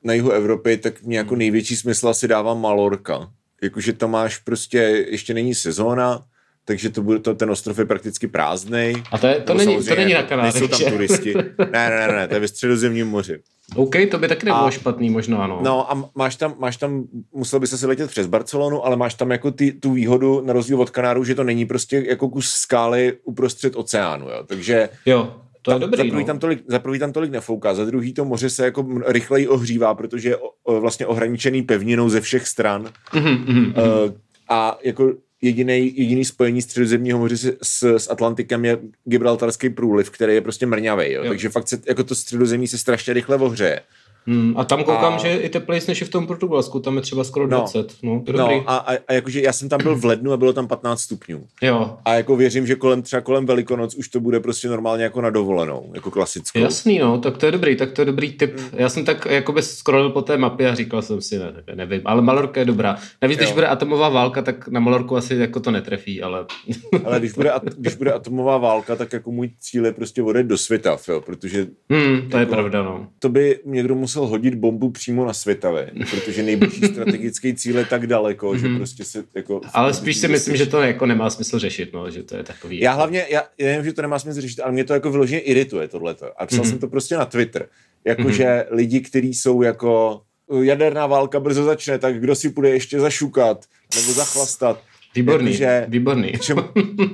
[0.05, 1.39] na jihu Evropy, tak mě jako hm.
[1.39, 3.31] největší smysl asi dává Malorka.
[3.63, 4.79] Jakože tam máš prostě,
[5.11, 6.25] ještě není sezóna,
[6.65, 8.93] takže to bude, to, ten ostrov je prakticky prázdný.
[9.11, 11.35] A to, je, to, není, to není na Kanádech, Nejsou tam turisti.
[11.59, 13.39] Ne, ne, ne, ne, to je ve středozemním moři.
[13.77, 15.61] OK, to by taky nebylo a, špatný, možná, no.
[15.63, 17.05] No a máš tam, máš tam,
[17.35, 20.53] musel by se si letět přes Barcelonu, ale máš tam jako ty, tu výhodu, na
[20.53, 24.45] rozdíl od Kanáru, že to není prostě jako kus skály uprostřed oceánu, jo.
[24.47, 25.37] Takže jo.
[25.63, 26.27] To je tam, dobrý, za, prvý no.
[26.27, 29.95] tam tolik, za prvý tam tolik nefouká, za druhý to moře se jako rychleji ohřívá,
[29.95, 32.91] protože je o, o, vlastně ohraničený pevninou ze všech stran.
[33.13, 34.13] Mm-hmm, uh,
[34.49, 40.35] a jako jediný, jediný spojení středozemního moře s, s, s Atlantikem je Gibraltarský průliv, který
[40.35, 41.13] je prostě mrňavý.
[41.13, 41.25] Jo?
[41.25, 41.29] Jo.
[41.29, 43.81] Takže fakt se, jako to středozemí se strašně rychle ohřeje.
[44.27, 45.19] Hmm, a tam koukám, a...
[45.19, 47.95] že i teplejší než v tom Portugalsku, tam je třeba skoro 20.
[48.03, 50.53] No, no, no a, a, a, jakože já jsem tam byl v lednu a bylo
[50.53, 51.45] tam 15 stupňů.
[51.63, 51.97] Jo.
[52.05, 55.31] A jako věřím, že kolem třeba kolem Velikonoc už to bude prostě normálně jako na
[55.31, 56.59] dovolenou, jako klasickou.
[56.59, 58.59] Jasný, no, tak to je dobrý, tak to je dobrý tip.
[58.59, 58.69] Hmm.
[58.73, 62.23] Já jsem tak jakoby scrollil po té mapě a říkal jsem si, ne, nevím, ale
[62.23, 62.97] Malorka je dobrá.
[63.23, 66.47] Navíc, když bude atomová válka, tak na Malorku asi jako to netrefí, ale...
[67.05, 70.59] ale když bude, když bude atomová válka, tak jako můj cíl je prostě odejít do
[70.59, 71.67] světa, jo, protože...
[71.91, 73.07] Hmm, to jako, je pravda, no.
[73.19, 78.07] To by někdo musel hodit bombu přímo na Světavě, protože nejbližší strategický cíl je tak
[78.07, 78.61] daleko, mm-hmm.
[78.61, 78.77] že mhm.
[78.77, 79.61] prostě se jako...
[79.73, 82.81] Ale spíš si myslím, že to jako nemá smysl řešit, no, že to je takový...
[82.81, 85.41] Já hlavně, já, já nevím, že to nemá smysl řešit, ale mě to jako vyloženě
[85.41, 86.41] irituje tohleto.
[86.41, 86.69] A psal mm-hmm.
[86.69, 87.69] jsem to prostě na Twitter.
[88.05, 88.77] Jakože mm-hmm.
[88.77, 90.23] lidi, kteří jsou jako
[90.61, 94.83] jaderná válka brzo začne, tak kdo si bude ještě zašukat nebo zachlastat.
[95.15, 96.33] Výborný, Jakože, výborný.
[96.33, 96.57] Čem,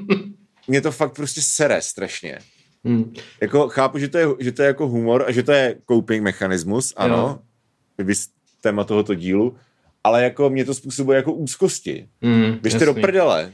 [0.69, 2.39] mě to fakt prostě sere strašně.
[2.85, 3.15] Hmm.
[3.41, 6.23] Jako chápu, že to, je, že to je jako humor a že to je coping
[6.23, 7.39] mechanismus, ano,
[7.99, 8.29] vys
[8.61, 9.57] téma tohoto dílu,
[10.05, 12.09] ale jako mě to způsobuje jako úzkosti.
[12.21, 13.53] Mm, Běžte do prdele.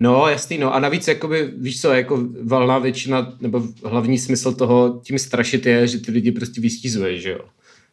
[0.00, 0.74] No, jasný, no.
[0.74, 5.86] A navíc, jakoby, víš co, jako valná většina, nebo hlavní smysl toho tím strašit je,
[5.86, 7.40] že ty lidi prostě vystízuje, že jo.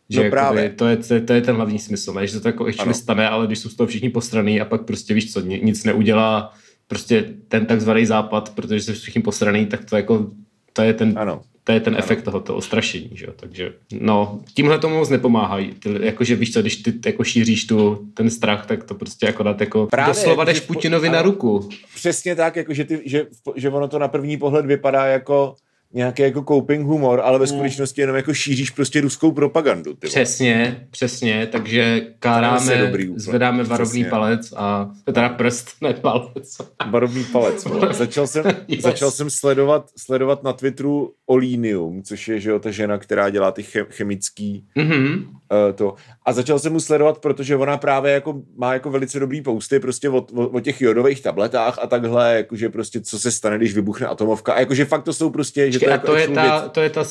[0.10, 0.70] Že no jakoby, právě.
[0.70, 2.28] To je, to, je, to je ten hlavní smysl, ne?
[2.28, 5.14] že to jako ještě stane, ale když jsou z toho všichni postraný a pak prostě
[5.14, 6.54] víš co, nic neudělá
[6.88, 10.32] prostě ten takzvaný západ, protože jsou všichni posraný, tak to jako
[10.74, 12.04] to je ten ano to je ten ano.
[12.04, 13.34] efekt toho, toho strašení, že jo?
[13.36, 18.08] takže no, tímhle tomu moc nepomáhají, ty, jakože víš co, když ty jako šíříš tu,
[18.14, 21.70] ten strach, tak to prostě jako dát jako Právě, doslova jdeš Putinovi ano, na ruku.
[21.96, 25.56] Přesně tak, jako že, ty, že, že ono to na první pohled vypadá jako
[25.94, 27.48] nějaký jako coping humor, ale ve mm.
[27.48, 29.94] skutečnosti jenom jako šíříš prostě ruskou propagandu.
[29.94, 34.10] Ty přesně, přesně, takže káráme, dobrý, zvedáme varovný přesně.
[34.10, 36.58] palec a teda prst, ne palec.
[36.92, 37.68] Varovný palec.
[37.92, 38.82] začal jsem, yes.
[38.84, 43.52] začal jsem sledovat, sledovat na Twitteru Olinium, což je že jo, ta žena, která dělá
[43.52, 45.26] ty chemický mm-hmm.
[45.28, 45.96] uh, to.
[46.26, 50.10] A začal jsem mu sledovat, protože ona právě jako má jako velice dobrý posty prostě
[50.10, 54.08] o, o, o těch jodových tabletách a takhle, jakože prostě co se stane, když vybuchne
[54.08, 54.54] atomovka.
[54.54, 56.90] A jakože fakt to jsou prostě, že Počkej, to, a to, je ta, to je
[56.90, 57.04] ta,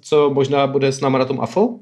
[0.00, 1.78] co možná bude s náma na tom AFO?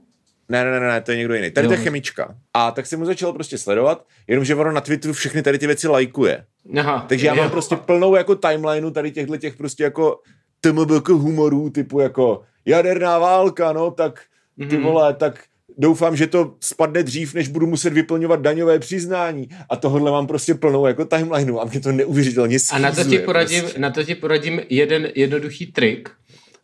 [0.48, 1.50] Ne, ne, ne, ne, to je někdo jiný.
[1.50, 2.35] Tady to je chemička.
[2.55, 5.88] A tak jsem mu začal prostě sledovat, jenomže ono na Twitteru všechny tady ty věci
[5.88, 6.44] lajkuje.
[6.79, 7.50] Aha, Takže já mám jo.
[7.50, 10.20] prostě plnou jako timelineu tady těchto těch prostě jako
[10.61, 14.20] TMBK humorů, typu jako jaderná válka, no, tak
[14.59, 14.83] ty mm-hmm.
[14.83, 15.44] vole, tak
[15.79, 19.48] doufám, že to spadne dřív, než budu muset vyplňovat daňové přiznání.
[19.70, 22.87] A tohle mám prostě plnou jako timelineu a mě to neuvěřitelně schýzuje.
[22.87, 23.79] A na to ti poradím, prostě.
[23.79, 26.11] na to ti poradím jeden jednoduchý trik.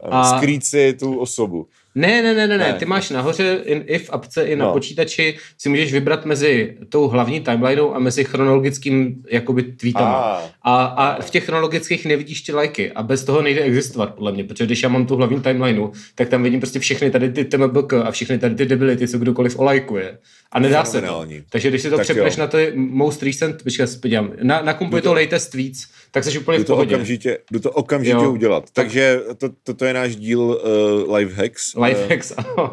[0.00, 0.38] A...
[0.38, 1.68] Skrýt si tu osobu.
[1.96, 2.72] Ne, ne, ne, ne, ne.
[2.78, 4.72] Ty máš nahoře i v apce, i na no.
[4.72, 10.16] počítači si můžeš vybrat mezi tou hlavní timelineou a mezi chronologickým jakoby tweetama.
[10.16, 14.32] A, a, a v těch chronologických nevidíš ty lajky a bez toho nejde existovat podle
[14.32, 17.44] mě, protože když já mám tu hlavní timelineu, tak tam vidím prostě všechny tady ty
[17.44, 20.18] TMBK a všechny tady ty debility, co kdokoliv olajkuje.
[20.52, 21.26] A nedá se to.
[21.50, 22.40] Takže když si to tak přepneš jo.
[22.40, 26.24] na to most recent, počkej, se podívám, na, na kompu je to latest tweets, tak
[26.24, 26.90] jsi úplně jdu v pohodě.
[26.90, 28.32] To okamžitě, jdu to okamžitě jo.
[28.32, 28.64] udělat.
[28.64, 28.72] Tak.
[28.74, 31.74] Takže to, to, to je náš díl uh, Live Hacks.
[31.74, 32.72] Live uh, Hacks, ano.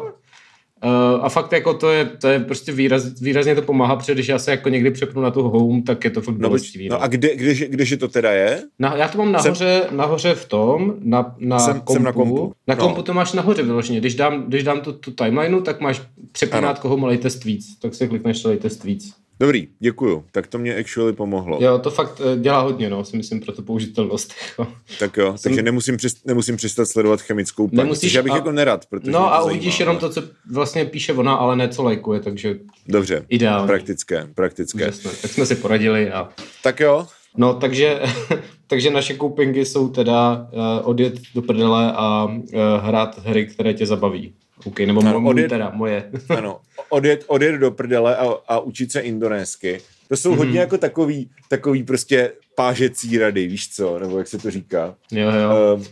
[0.84, 4.28] Uh, a fakt jako to je, to je prostě výraz, výrazně to pomáhá, protože když
[4.28, 6.88] já se jako někdy přepnu na tu home, tak je to fakt bolestivý.
[6.88, 8.62] No, no a kde, kde, kdeže to teda je?
[8.78, 11.92] Na, já to mám nahoře, jsem, nahoře v tom, na, na jsem, kompu.
[11.92, 12.52] Jsem na kompu.
[12.66, 13.02] Na kompu no.
[13.02, 14.00] to máš nahoře vyloženě.
[14.00, 16.02] Když dám, když dám tu, tu timelineu, tak máš
[16.32, 17.78] přepínátko home latest víc.
[17.78, 19.23] Tak si klikneš latest víc.
[19.40, 20.24] Dobrý, děkuju.
[20.32, 21.58] Tak to mě actually pomohlo.
[21.62, 24.34] Jo, to fakt eh, dělá hodně, no, si myslím, pro tu použitelnost.
[24.48, 24.72] Jako.
[24.98, 25.50] tak jo, Jsem...
[25.50, 28.36] takže nemusím, přist, nemusím přestat sledovat chemickou paní, Nemusíš, já bych a...
[28.36, 31.82] jako nerad, protože No a uvidíš jenom to, co vlastně píše ona, ale ne co
[31.82, 32.56] lajkuje, takže
[32.88, 33.66] Dobře, ideálně.
[33.66, 34.84] praktické, praktické.
[34.84, 35.10] Úžasné.
[35.22, 36.28] Tak jsme si poradili a...
[36.62, 37.06] Tak jo.
[37.36, 38.00] No, takže,
[38.66, 42.40] takže naše koupingy jsou teda uh, odjet do prdele a uh,
[42.80, 44.34] hrát hry, které tě zabaví.
[44.64, 46.10] OK, nebo ano, odjet, teda, moje.
[46.36, 46.60] ano,
[46.94, 49.80] odjet, odjet do prdele a, a učit se indonésky.
[50.08, 50.36] To jsou mm-hmm.
[50.36, 54.94] hodně jako takový, takový prostě pážecí rady, víš co, nebo jak se to říká.
[55.12, 55.74] Jo, jo.
[55.76, 55.84] Uh,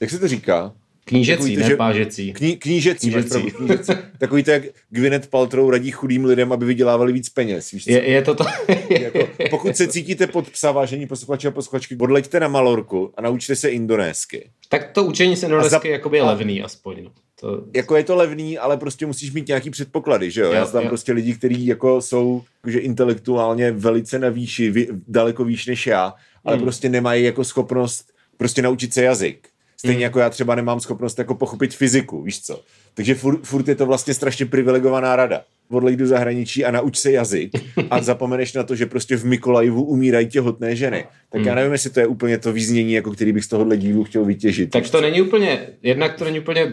[0.00, 0.72] jak se to říká?
[1.04, 2.32] Knížecí, takový, ne že, pážecí.
[2.32, 3.28] Kní, knížecí, knížecí.
[3.30, 3.92] Pravdu, knížecí.
[4.18, 7.70] Takový to, jak Gwyneth Paltrow radí chudým lidem, aby vydělávali víc peněz.
[7.70, 7.90] Víš co?
[7.90, 8.44] Je, je to to.
[8.90, 13.56] jako, pokud se cítíte pod psa, vážení posluchači a posluchačky, odleďte na Malorku a naučte
[13.56, 14.50] se indonésky.
[14.68, 16.10] Tak to učení se indonésky za...
[16.16, 17.10] je levný aspoň.
[17.44, 17.64] To...
[17.74, 20.52] Jako je to levný, ale prostě musíš mít nějaký předpoklady, že jo?
[20.52, 25.66] Já znám prostě lidi, kteří jako jsou že intelektuálně velice na výši, vy, daleko výš
[25.66, 26.64] než já, ale hmm.
[26.64, 29.48] prostě nemají jako schopnost prostě naučit se jazyk.
[29.76, 30.02] Stejně hmm.
[30.02, 32.62] jako já třeba nemám schopnost jako pochopit fyziku, víš co?
[32.94, 35.42] Takže furt, furt je to vlastně strašně privilegovaná rada
[35.74, 37.50] odlej do zahraničí a nauč se jazyk
[37.90, 41.04] a zapomeneš na to, že prostě v Mikolajivu umírají těhotné ženy.
[41.32, 41.48] Tak hmm.
[41.48, 44.24] já nevím, jestli to je úplně to význění, jako který bych z tohohle dílu chtěl
[44.24, 44.70] vytěžit.
[44.70, 46.72] Tak to není úplně, jednak to není úplně,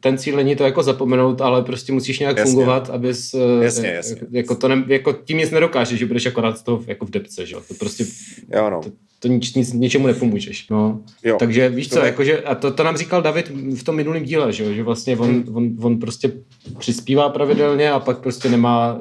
[0.00, 2.52] ten cíl není to jako zapomenout, ale prostě musíš nějak jasně.
[2.52, 4.16] fungovat, abys, eh, jasně, jasně.
[4.30, 7.46] Jako, to ne, jako tím nic nedokážeš, že budeš akorát z toho jako v depce,
[7.46, 8.04] že To prostě,
[8.54, 8.80] jo, no.
[8.82, 10.68] to, to nič, nic, ničemu nepomůžeš.
[10.68, 11.00] No.
[11.24, 12.06] Jo, Takže víš to co, je...
[12.06, 15.28] jakože, a to, to nám říkal David v tom minulém díle, že, že vlastně on,
[15.28, 15.56] hmm.
[15.56, 16.32] on, on, prostě
[16.78, 19.00] přispívá pravidelně a pak prostě nemá,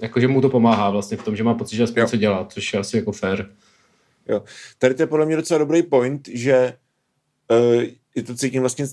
[0.00, 2.72] jakože mu to pomáhá vlastně v tom, že má pocit, že aspoň co dělá, což
[2.72, 3.46] je asi jako fair.
[4.28, 4.42] Jo.
[4.78, 6.72] Tady to je podle mě docela dobrý point, že
[7.50, 7.82] uh,
[8.14, 8.86] je to cítím vlastně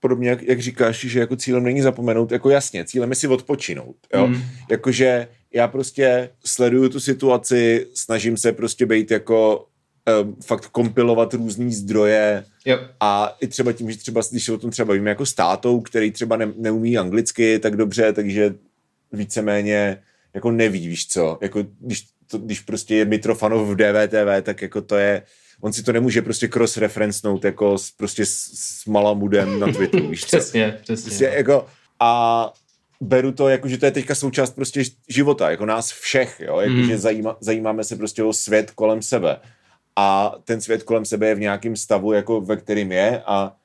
[0.00, 3.96] podobně, jak, jak říkáš, že jako cílem není zapomenout, jako jasně, cílem je si odpočinout,
[4.14, 4.26] jo.
[4.26, 4.42] Mm.
[4.70, 9.66] Jakože já prostě sleduju tu situaci, snažím se prostě být jako
[10.22, 12.78] um, fakt kompilovat různý zdroje jo.
[13.00, 16.10] a i třeba tím, že třeba, když se o tom třeba víme jako státou, který
[16.10, 18.54] třeba ne, neumí anglicky tak dobře, takže
[19.14, 20.02] víceméně
[20.34, 24.80] jako neví, víš co, jako když, to, když prostě je Mitrofanov v DVTV, tak jako
[24.82, 25.22] to je,
[25.60, 30.20] on si to nemůže prostě cross-referencenout jako s, prostě s, s Malamudem na Twitteru, víš
[30.20, 30.26] co.
[30.26, 31.08] přesně, přesně.
[31.08, 31.34] Prostě no.
[31.34, 31.66] jako,
[32.00, 32.52] a
[33.00, 36.74] beru to jako, že to je teďka součást prostě života, jako nás všech, jo, jako,
[36.74, 36.86] mm.
[36.86, 39.40] že zajíma, zajímáme se prostě o svět kolem sebe
[39.96, 43.56] a ten svět kolem sebe je v nějakém stavu, jako ve kterým je a,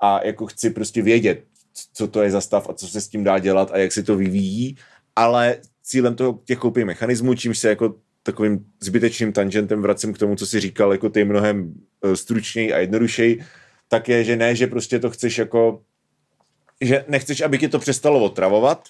[0.00, 1.44] a jako chci prostě vědět,
[1.92, 4.02] co to je za stav a co se s tím dá dělat a jak se
[4.02, 4.76] to vyvíjí,
[5.16, 10.36] ale cílem toho těch koupí mechanismů, čímž se jako takovým zbytečným tangentem vracím k tomu,
[10.36, 13.44] co si říkal, jako ty mnohem eh, stručněji a jednodušeji,
[13.88, 15.82] tak je, že ne, že prostě to chceš jako,
[16.80, 18.88] že nechceš, aby ti to přestalo otravovat,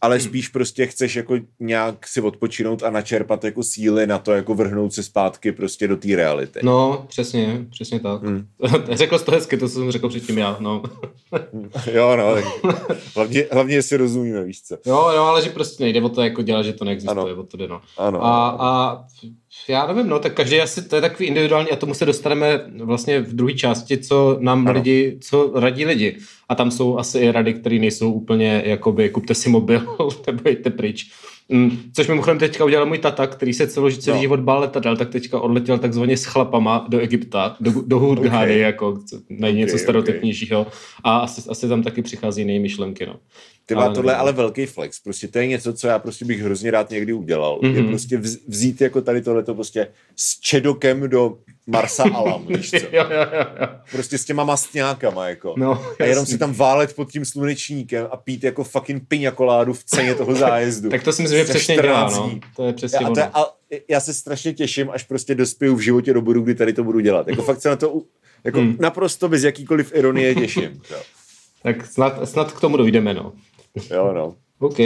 [0.00, 0.24] ale hmm.
[0.24, 4.92] spíš prostě chceš jako nějak si odpočinout a načerpat jako síly na to, jako vrhnout
[4.92, 6.60] se zpátky prostě do té reality.
[6.62, 8.22] No, přesně, přesně tak.
[8.22, 8.46] Hmm.
[8.90, 10.82] řekl jsi to hezky, to jsem řekl předtím já, no.
[11.92, 12.44] jo, no, tak
[13.16, 14.74] hlavně, hlavně si rozumíme, víš co.
[14.86, 17.42] Jo, no, ale že prostě nejde o to jako dělat, že to neexistuje, ano.
[17.42, 17.80] o to jde, no.
[17.98, 18.24] Ano.
[18.24, 19.04] A, a
[19.68, 23.20] já nevím, no, tak každý asi, to je takový individuální a tomu se dostaneme vlastně
[23.20, 24.72] v druhé části, co nám ano.
[24.78, 26.16] lidi, co radí lidi.
[26.48, 30.70] A tam jsou asi i rady, které nejsou úplně, jakoby, kupte si mobil, nebo jděte
[30.70, 31.10] pryč.
[31.50, 34.20] Mm, což mimochodem teďka udělal můj tata, který se celý, celý no.
[34.20, 38.58] život bál letadel, tak teďka odletěl takzvaně s chlapama do Egypta, do, do Hurghady, okay.
[38.58, 38.88] jako
[39.38, 40.60] okay, něco stereotypnějšího.
[40.60, 40.72] Okay.
[41.04, 43.16] A asi, asi tam taky přichází jiné myšlenky, no.
[43.66, 45.00] Ty má tohle ale velký flex.
[45.00, 47.58] Prostě to je něco, co já prostě bych hrozně rád někdy udělal.
[47.58, 47.74] Mm-hmm.
[47.74, 47.88] Je mhm.
[47.88, 52.76] prostě vzít jako tady tohleto prostě s čedokem do Marsa Alam, víš co?
[52.92, 53.66] jo, jo, jo, jo.
[53.92, 55.54] Prostě s těma mastňákama, jako.
[55.58, 59.84] No, a jenom si tam válet pod tím slunečníkem a pít jako fucking piňakoládu v
[59.84, 60.90] ceně toho zájezdu.
[60.90, 62.38] Tak to si myslím, že přesně 14 dělá, no.
[62.56, 63.44] To je přesně Já, a to je, a
[63.88, 67.00] já se strašně těším, až prostě dospěju v životě do bodu, kdy tady to budu
[67.00, 67.28] dělat.
[67.28, 68.02] Jako fakt se na to
[68.44, 68.76] jako Hmm.
[68.80, 70.80] naprosto bez jakýkoliv ironie těším.
[70.90, 70.96] Jo,
[71.62, 73.32] Tak snad, snad k tomu dojdeme, no.
[73.90, 74.34] jo no.
[74.58, 74.78] OK.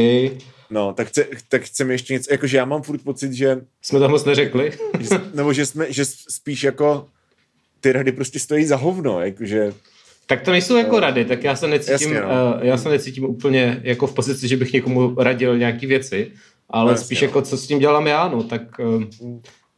[0.75, 4.09] No, tak, chce, tak chceme ještě něco, jakože já mám furt pocit, že, Jsme to
[4.09, 4.73] moc neřekli.
[5.01, 7.07] že nebo že jsme, že spíš jako
[7.81, 9.73] ty rady prostě stojí za hovno, jakože
[10.27, 12.27] Tak to nejsou jako rady, tak já se necítím, Jasně, no.
[12.57, 16.31] uh, já se necítím úplně jako v pozici, že bych někomu radil nějaký věci,
[16.71, 17.27] ale No, jasně, spíš no.
[17.27, 19.03] jako co s tím dělám já, no, tak uh,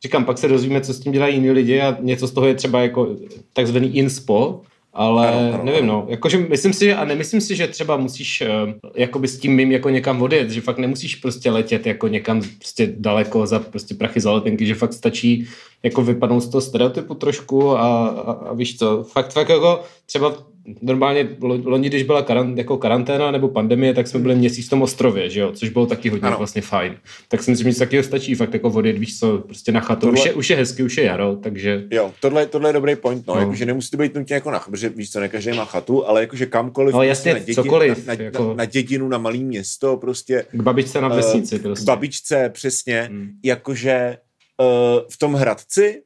[0.02, 2.54] říkám, pak se dozvíme, co s tím dělají jiní lidi a něco z toho je
[2.54, 3.16] třeba jako
[3.52, 4.61] takzvaný inspo,
[4.96, 8.72] ale Ano, ano, nevím, no, jakože myslím si, a nemyslím si, že třeba musíš uh,
[8.94, 12.94] jakoby s tím mým jako někam odjet, že fakt nemusíš prostě letět jako někam prostě
[12.96, 15.46] daleko za prostě prachy za letenky, že fakt stačí
[15.82, 20.37] jako vypadnout z toho stereotypu trošku a, a, a víš co, fakt, fakt jako třeba
[20.83, 24.70] normálně lo- loni, když byla karan, jako karanténa nebo pandemie, tak jsme byli měsíc v
[24.70, 26.38] tom ostrově, že jo, což bylo taky hodně Ano.
[26.38, 26.96] vlastně fajn.
[27.29, 30.00] Tak si myslím, že takového stačí fakt jako odjet, víš co, prostě na chatu.
[30.00, 32.96] Tohle- Už je, už je hezky, už je jaro, takže Jo, tohle, tohle je dobrý
[32.96, 33.40] point, no, no.
[33.40, 36.20] Jakože nemusí to být nutně jako na protože víš co, ne každý má chatu, ale
[36.20, 39.18] jakože kamkoliv, No, prostě jasně, na, děti, cokoliv, na, na, jako- na, na, dědinu, na
[39.18, 41.85] malý město, prostě k babičce na eh, vesnici k prostě.
[41.87, 43.31] babičce, přesně, Hmm.
[43.44, 44.16] jakože
[44.61, 44.66] uh,
[45.11, 46.02] v tom Hradci,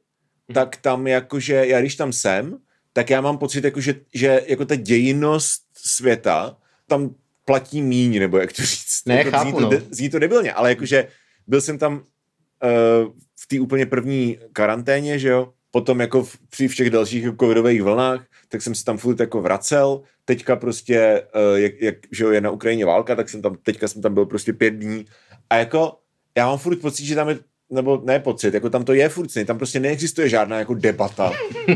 [0.53, 2.57] tak tam jakože, já když tam jsem,
[2.93, 8.37] tak já mám pocit, jako, že, že jako ta dějinnost světa tam platí míň, nebo
[8.37, 9.01] jak to říct.
[9.05, 9.69] Ne, jako, chápu, zní, to, no.
[9.69, 11.07] de, zní to debilně, ale jakože
[11.47, 11.99] byl jsem tam uh,
[13.39, 18.25] v té úplně první karanténě, že jo, potom jako v, při všech dalších covidových vlnách,
[18.49, 22.41] tak jsem se tam furt jako vracel, teďka prostě, uh, jak, jak že jo, je
[22.41, 25.05] na Ukrajině válka, tak jsem tam, teďka jsem tam byl prostě pět dní
[25.49, 25.97] a jako
[26.37, 27.39] já mám furt pocit, že tam je
[27.71, 31.31] nebo ne pocit, jako tam to je furt tam prostě neexistuje žádná jako debata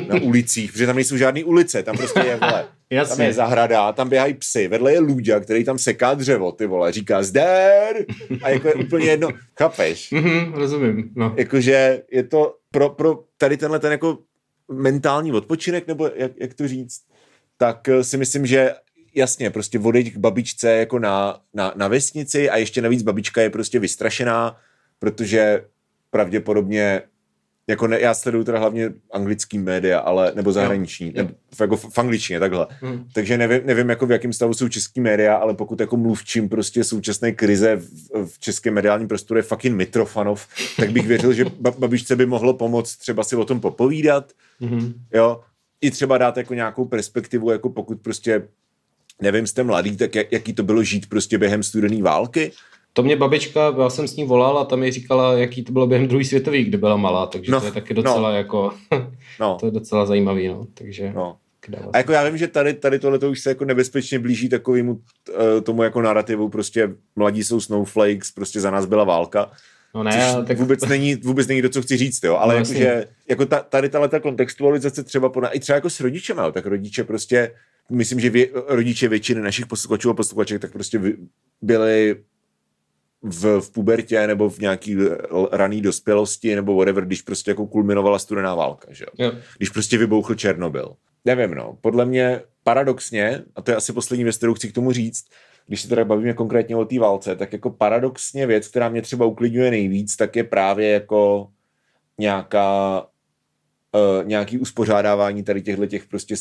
[0.08, 3.26] na ulicích, protože tam nejsou žádné ulice, tam prostě je, vole, tam Jasně.
[3.26, 7.24] je zahrada, tam běhají psy, vedle je Lůďa, který tam seká dřevo, ty vole, říká
[7.24, 7.96] zdar
[8.44, 9.30] a jako je úplně jedno,
[9.60, 10.12] chápeš?
[10.12, 11.34] Mhm, rozumím, no.
[11.38, 14.18] Jakože je to pro, pro tady tenhle ten jako
[14.72, 17.02] mentální odpočinek, nebo jak, jak to říct,
[17.58, 18.74] tak eh, si myslím, že
[19.16, 23.50] jasně, prostě odejít k babičce jako na, na, na vesnici a ještě navíc babička je
[23.50, 24.58] prostě vystrašená,
[25.00, 25.66] protože
[26.16, 27.02] pravděpodobně
[27.68, 31.14] jako ne, já sleduju teda hlavně anglický média, ale, nebo zahraniční, jo.
[31.16, 32.68] nebo v- jako v, v angličtině, takhle.
[32.82, 33.06] Mhm.
[33.14, 36.84] Takže nevím, nevím jako v jakém stavu jsou český média, ale pokud jako mluvčím prostě
[36.84, 40.48] současné krize v, v českém mediálním prostoru je fucking Mitrofanov,
[40.78, 44.94] tak bych věřil, že ba- babičce by mohlo pomoct třeba si o tom popovídat, Mhm.
[45.14, 45.42] jo,
[45.82, 48.48] i třeba dát jako nějakou perspektivu, jako pokud prostě
[49.22, 52.52] nevím, jste mladý, tak jak, jaký to bylo žít prostě během studené války.
[52.96, 55.88] To mě babička, já jsem s ní volal a tam mi říkala, jaký to bylo
[55.88, 58.38] během druhé světové, kdy byla malá, takže No, to je taky docela no.
[58.38, 58.74] jako,
[59.40, 61.38] No, to je docela zajímavý, no, takže no.
[61.94, 65.02] A jako já vím, že tady, tady tohle už se jako nebezpečně blíží takovému uh,
[65.64, 69.52] tomu jako narrativu, prostě mladí jsou snowflakes, prostě za nás byla válka.
[69.96, 72.60] No ne, Což tak vůbec není, vůbec není to, co chci říct, jo, ale No,
[72.60, 76.52] jakože, jako ta, tady tahle ta kontextualizace třeba podna, i třeba jako s rodičem, jo,
[76.52, 77.52] tak rodiče prostě,
[77.92, 81.02] myslím, že vě, rodiče většiny našich posluchačů a posluchaček tak prostě
[81.62, 82.16] byli
[83.22, 88.20] v, v pubertě nebo v nějaký l- raný dospělosti nebo whatever, když prostě jako kulminovala
[88.20, 89.26] studená válka, že jo.
[89.26, 89.40] jo.
[89.58, 90.96] Když prostě vybouchl Černobyl.
[91.26, 94.92] Nevím, no, podle mě paradoxně, a to je asi poslední věc, kterou chci k tomu
[94.92, 95.26] říct,
[95.68, 99.26] když se teda bavíme konkrétně o té válce, tak jako paradoxně věc, která mě třeba
[99.26, 101.48] uklidňuje nejvíc, tak je právě jako
[102.18, 106.36] nějaká uh, nějaký uspořádávání tady těchto těch prostě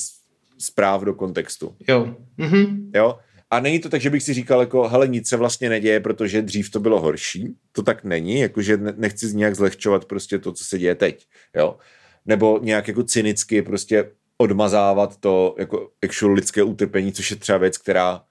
[0.59, 1.77] zpráv do kontextu.
[1.89, 2.17] Jo.
[2.39, 2.91] Mhm.
[2.95, 3.19] Jo?
[3.55, 6.43] A není to tak, že bych si říkal, jako, hele, nic se vlastně neděje, protože
[6.43, 7.55] dřív to bylo horší.
[7.73, 11.27] To tak není, jakože ne- nechci nějak zlehčovat prostě to, co se děje teď.
[11.57, 11.79] Jo?
[12.27, 17.79] Nebo nějak jako cynicky prostě odmazávat to jako actual lidské utrpení, což je třeba věc,
[17.79, 18.23] která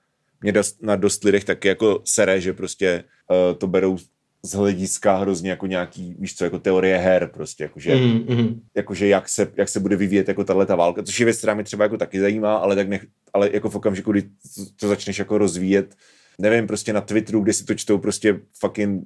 [0.41, 3.97] mě na dost lidech taky jako sere, že prostě uh, to berou
[4.45, 8.25] z hlediska hrozně jako nějaký, víš co, jako teorie her prostě, jakože, mm.
[8.29, 8.62] Mhm.
[8.75, 11.53] jakože jak, se, jak se bude vyvíjet jako tahle ta válka, což je věc, která
[11.53, 14.29] mě třeba jako taky zajímá, ale tak nech, ale jako v okamžiku, kdy to,
[14.75, 15.95] to začneš jako rozvíjet,
[16.39, 19.03] nevím, prostě na Twitteru, kde si to čtou prostě fucking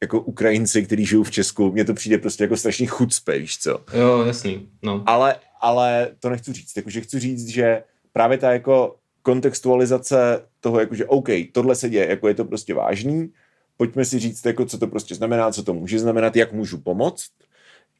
[0.00, 3.84] jako Ukrajinci, kteří žijou v Česku, mně to přijde prostě jako strašný chucpe, víš co.
[3.92, 5.02] Jo, jasný, no.
[5.06, 11.06] Ale, ale to nechci říct, jakože chci říct, že právě ta jako kontextualizace toho, jakože
[11.06, 13.32] OK, tohle se děje, jako je to prostě vážný,
[13.76, 17.30] pojďme si říct, jako co to prostě znamená, co to může znamenat, jak můžu pomoct,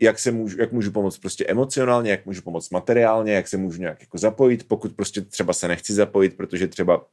[0.01, 3.81] jak, se můžu, jak můžu pomoct prostě emocionálně, jak můžu pomoct materiálně, jak se můžu
[3.81, 7.07] nějak jako zapojit, pokud prostě třeba se nechci zapojit, protože třeba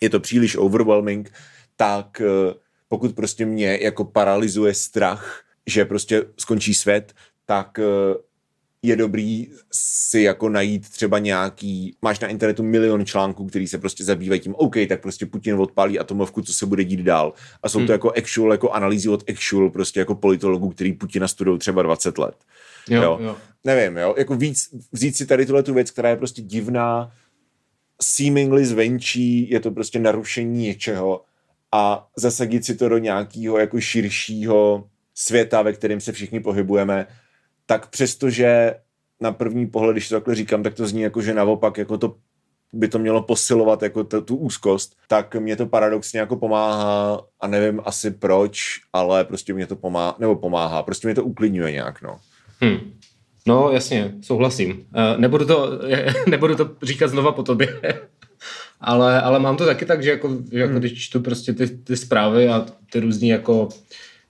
[0.00, 1.32] je to příliš overwhelming,
[1.76, 2.54] tak eh,
[2.88, 7.12] pokud prostě mě jako paralyzuje strach, že prostě skončí svět,
[7.46, 7.82] tak eh,
[8.82, 14.04] je dobrý si jako najít třeba nějaký, máš na internetu milion článků, který se prostě
[14.04, 17.32] zabývají tím, OK, tak prostě Putin odpálí atomovku, co se bude dít dál.
[17.62, 17.86] A jsou hmm.
[17.86, 22.18] to jako actual, jako analýzy od actual, prostě jako politologů, který Putina studují třeba 20
[22.18, 22.34] let.
[22.88, 23.18] Jo, jo.
[23.22, 23.36] jo.
[23.64, 27.12] Nevím, jo, jako víc, vzít si tady tuhle tu věc, která je prostě divná,
[28.02, 31.22] seemingly zvenčí, je to prostě narušení něčeho
[31.72, 37.06] a zasadit si to do nějakého jako širšího světa, ve kterém se všichni pohybujeme,
[37.72, 38.74] tak přestože
[39.20, 42.16] na první pohled, když to takhle říkám, tak to zní jako, že naopak jako to
[42.72, 47.46] by to mělo posilovat jako t- tu úzkost, tak mě to paradoxně jako pomáhá a
[47.46, 52.02] nevím asi proč, ale prostě mě to pomáhá, nebo pomáhá, prostě mě to uklidňuje nějak,
[52.02, 52.16] no.
[52.60, 52.92] Hmm.
[53.46, 54.70] No, jasně, souhlasím.
[54.70, 55.80] Uh, nebudu, to,
[56.28, 57.80] nebudu to říkat znova po tobě,
[58.80, 60.78] ale, ale mám to taky tak, že jako, jako hmm.
[60.78, 63.68] když čtu prostě ty, ty zprávy a ty různý jako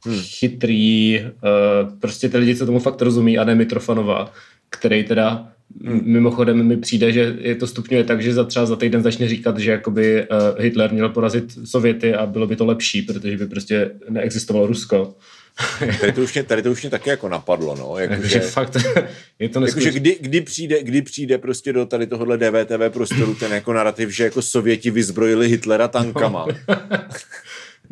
[0.04, 0.20] hmm.
[0.22, 4.32] chytrý, uh, prostě ty lidi, co tomu fakt rozumí, a ne Mitrofanova,
[4.70, 5.48] který teda
[5.84, 6.00] hmm.
[6.04, 9.58] mimochodem mi přijde, že je to stupňuje tak, že za třeba za týden začne říkat,
[9.58, 13.90] že jakoby uh, Hitler měl porazit Sověty a bylo by to lepší, protože by prostě
[14.08, 15.14] neexistovalo Rusko.
[16.00, 17.98] tady, to už mě, tady to už mě taky jako napadlo, no.
[17.98, 18.76] Jako, že, fakt,
[19.38, 23.34] je to jako, že kdy, kdy, přijde, kdy přijde prostě do tady tohohle DVTV prostoru
[23.34, 26.46] ten jako narrativ, že jako Sověti vyzbrojili Hitlera tankama.
[26.68, 26.76] No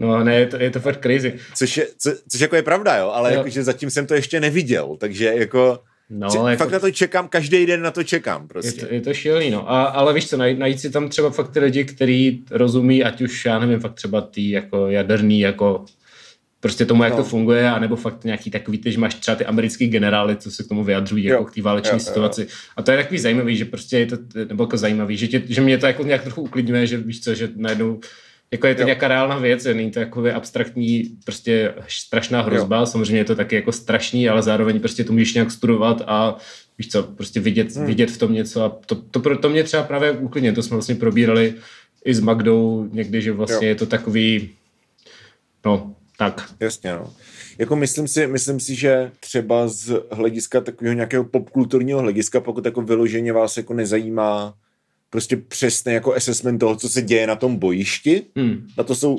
[0.00, 1.34] ne, je to, je to fakt crazy.
[1.54, 3.38] Což, je, co, což jako je pravda, jo, ale jo.
[3.38, 5.78] Jako, že zatím jsem to ještě neviděl, takže jako...
[6.10, 8.80] No, jako, fakt na to čekám, každý den na to čekám prostě.
[8.80, 9.70] Je to, je to šílený, no.
[9.70, 13.20] A, ale víš co, najít, najít si tam třeba fakt ty lidi, kteří rozumí, ať
[13.20, 15.84] už, já nevím, fakt třeba ty jako jaderný, jako
[16.60, 17.16] prostě tomu, jak no.
[17.16, 20.62] to funguje, anebo fakt nějaký takový, ty, že máš třeba ty americký generály, co se
[20.62, 22.40] k tomu vyjadřují, jako k té váleční situaci.
[22.40, 22.46] Jo.
[22.76, 24.16] A to je takový zajímavý, že prostě je to,
[24.48, 27.34] nebo jako zajímavý, že, tě, že mě to jako nějak trochu uklidňuje, že víš co,
[27.34, 28.00] že najednou
[28.52, 28.86] jako je to jo.
[28.86, 32.86] nějaká reálná věc, není to jako abstraktní, prostě strašná hrozba, jo.
[32.86, 36.36] samozřejmě je to taky jako strašný, ale zároveň prostě to můžeš nějak studovat a
[36.78, 37.86] víš co, prostě vidět, hmm.
[37.86, 40.74] vidět v tom něco a to, to, to, to mě třeba právě úplně, to jsme
[40.74, 41.54] vlastně probírali
[42.04, 43.68] i s Magdou někdy, že vlastně jo.
[43.68, 44.50] je to takový,
[45.64, 46.50] no, tak.
[46.60, 47.12] Jasně, no.
[47.58, 52.82] Jako myslím si, myslím si, že třeba z hlediska takového nějakého popkulturního hlediska, pokud jako
[52.82, 54.54] vyloženě vás jako nezajímá
[55.10, 58.22] prostě přesně jako assessment toho, co se děje na tom bojišti.
[58.36, 58.66] Hmm.
[58.78, 59.18] Na to jsou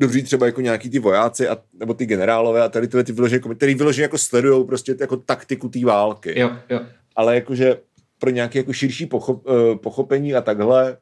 [0.00, 3.40] dobří třeba jako nějaký ty vojáci a, nebo ty generálové a tady tyhle ty vyloženě,
[3.56, 6.40] který vyloženě jako sledují prostě jako taktiku té války.
[6.40, 6.80] Jo, jo.
[7.16, 7.76] Ale jakože
[8.18, 10.96] pro nějaké jako širší pochop, uh, pochopení a takhle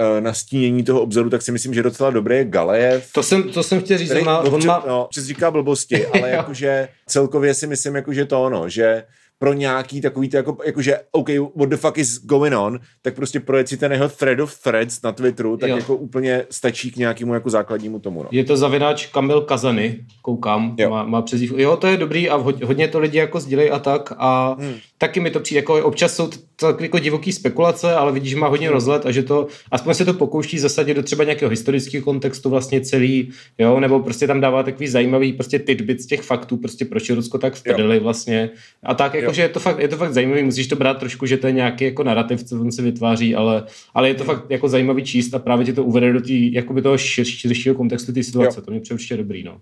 [0.00, 3.12] uh, nastínění toho obzoru, tak si myslím, že docela dobré je Galejev.
[3.12, 4.84] To jsem, to jsem chtěl říct, který, on, on má...
[4.88, 9.04] No, říká blbosti, ale jakože celkově si myslím, jakože to ono, že
[9.42, 13.40] pro nějaký takový to jako, jakože OK, what the fuck is going on, tak prostě
[13.40, 15.76] projet si ten jeho thread of threads na Twitteru, tak jo.
[15.76, 18.22] jako úplně stačí k nějakému jako základnímu tomu.
[18.22, 18.28] No.
[18.32, 20.90] Je to zavináč Kamil Kazany, koukám, jo.
[20.90, 21.58] má, má přezdívku.
[21.58, 24.74] Jo, to je dobrý a hodně to lidi jako sdělej a tak a hmm.
[24.98, 28.48] taky mi to přijde, jako občas jsou to jako divoký spekulace, ale vidíš, že má
[28.48, 28.74] hodně hmm.
[28.74, 32.80] rozlet a že to, aspoň se to pokouší zasadit do třeba nějakého historického kontextu vlastně
[32.80, 37.08] celý, jo, nebo prostě tam dává takový zajímavý prostě tidbit z těch faktů, prostě proč
[37.08, 38.50] je Rusko tak v vlastně
[38.82, 41.26] a tak jako že je to fakt, je to fakt zajímavý, musíš to brát trošku,
[41.26, 43.64] že to je nějaký jako narrativ, co on se vytváří, ale,
[43.94, 46.82] ale je to fakt jako zajímavý číst a právě tě to uvede do tý, jakoby
[46.82, 48.64] toho širšího kontextu té situace, jo.
[48.64, 49.60] to mě přijde určitě dobrý, no.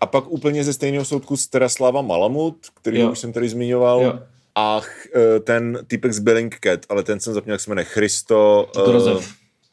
[0.00, 3.12] A pak úplně ze stejného soudku z Teraslava Malamut, který jo.
[3.12, 4.02] už jsem tady zmiňoval.
[4.02, 4.18] Jo.
[4.54, 4.80] A
[5.36, 8.70] e, ten typek z Bellingcat, ale ten jsem zapomněl, jak se jmenuje, Christo...
[8.76, 9.22] Uh,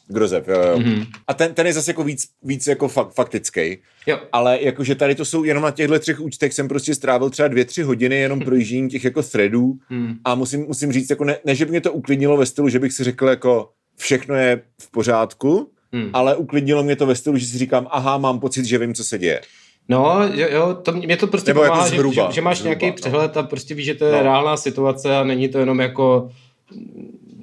[0.07, 0.77] Grozev, jo, jo.
[0.77, 1.05] Mm-hmm.
[1.27, 3.77] A ten, ten je zase jako víc, víc jako fak, faktický.
[4.07, 4.19] Jo.
[4.31, 7.65] Ale jakože tady to jsou jenom na těchto třech účtech jsem prostě strávil třeba dvě,
[7.65, 10.15] tři hodiny jenom projížděním těch jako threadů mm.
[10.25, 12.79] a musím, musím říct, jako ne, ne, že by mě to uklidnilo ve stylu, že
[12.79, 16.09] bych si řekl jako všechno je v pořádku, mm.
[16.13, 19.03] ale uklidnilo mě to ve stylu, že si říkám, aha, mám pocit, že vím, co
[19.03, 19.41] se děje.
[19.89, 22.57] No, jo, jo to, mě to prostě Nebo jako pomáhá, jako zhruba, že, že, máš
[22.57, 22.93] zhruba, nějaký no.
[22.93, 24.23] přehled a prostě víš, že to je no.
[24.23, 26.29] reálná situace a není to jenom jako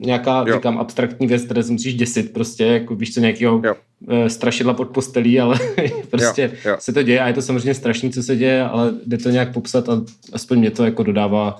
[0.00, 0.54] nějaká, jo.
[0.54, 3.74] říkám, abstraktní věc, které se musíš děsit prostě, jako víš co, nějakého jo.
[4.08, 5.58] Eh, strašidla pod postelí, ale
[6.10, 6.70] prostě jo.
[6.70, 6.76] Jo.
[6.78, 9.52] se to děje a je to samozřejmě strašný, co se děje, ale jde to nějak
[9.52, 11.58] popsat a aspoň mě to jako dodává,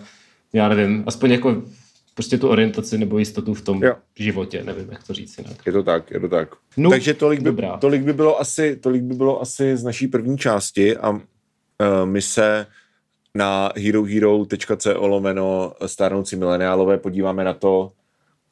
[0.53, 1.63] já nevím, aspoň jako
[2.15, 3.95] prostě tu orientaci nebo jistotu v tom jo.
[4.19, 5.57] životě, nevím, jak to říct jinak.
[5.67, 6.49] Je to tak, je to tak.
[6.77, 10.39] No, Takže tolik by, tolik by, bylo asi, tolik by bylo asi z naší první
[10.39, 11.19] části a uh,
[12.05, 12.67] my se
[13.35, 17.93] na herohero.co lomeno stárnoucí mileniálové podíváme na to,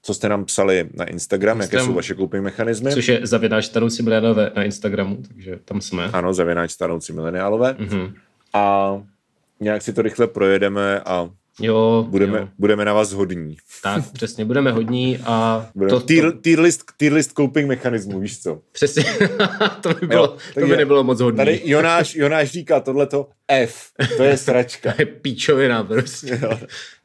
[0.08, 2.92] co jste nám psali na Instagram, Instagram, jaké jsou vaše koupní mechanismy.
[2.92, 6.04] Což je zavináč starnoucí mileniálové na Instagramu, takže tam jsme.
[6.04, 7.72] Ano, zavináč starnoucí mileniálové.
[7.72, 8.14] Mm-hmm.
[8.52, 8.92] A
[9.60, 11.30] nějak si to rychle projedeme a
[11.60, 12.06] Jo.
[12.08, 12.48] Budeme, jo.
[12.58, 13.56] budeme na vás hodní.
[13.82, 15.66] Tak, přesně, budeme hodní a...
[15.74, 16.38] Budeme to, tier, to...
[16.38, 18.60] tier, list, tier list coping mechanismu, víš co?
[18.72, 19.04] Přesně,
[19.80, 21.36] to by, bylo, jo, to by nebylo moc hodný.
[21.36, 24.92] Tady Jonáš, Jonáš říká tohleto F, to je sračka.
[24.96, 26.38] to je píčovina prostě.
[26.42, 26.58] Jo.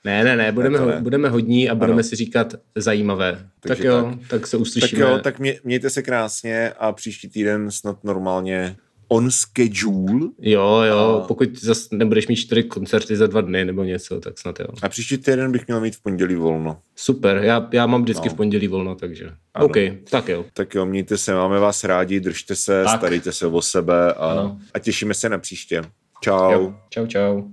[0.06, 1.02] Ne, ne, ne, budeme, ne, ne.
[1.02, 2.04] budeme hodní a budeme ano.
[2.04, 3.50] si říkat zajímavé.
[3.60, 5.02] Takže tak jo, tak, tak se uslyšíme.
[5.02, 8.76] Tak jo, tak mě, mějte se krásně a příští týden snad normálně
[9.08, 10.30] on schedule.
[10.40, 11.28] Jo, jo, a...
[11.28, 14.68] pokud zase nebudeš mít čtyři koncerty za dva dny nebo něco, tak snad jo.
[14.82, 16.78] A příští týden bych měl mít v pondělí volno.
[16.96, 18.34] Super, já, já mám vždycky no.
[18.34, 19.66] v pondělí volno, takže ano.
[19.66, 19.76] OK,
[20.10, 20.46] tak jo.
[20.54, 22.98] Tak jo, mějte se, máme vás rádi, držte se, tak.
[22.98, 25.82] starejte se o sebe a, a těšíme se na příště.
[26.22, 26.52] Čau.
[26.52, 26.74] Jo.
[26.90, 27.44] Čau, čau.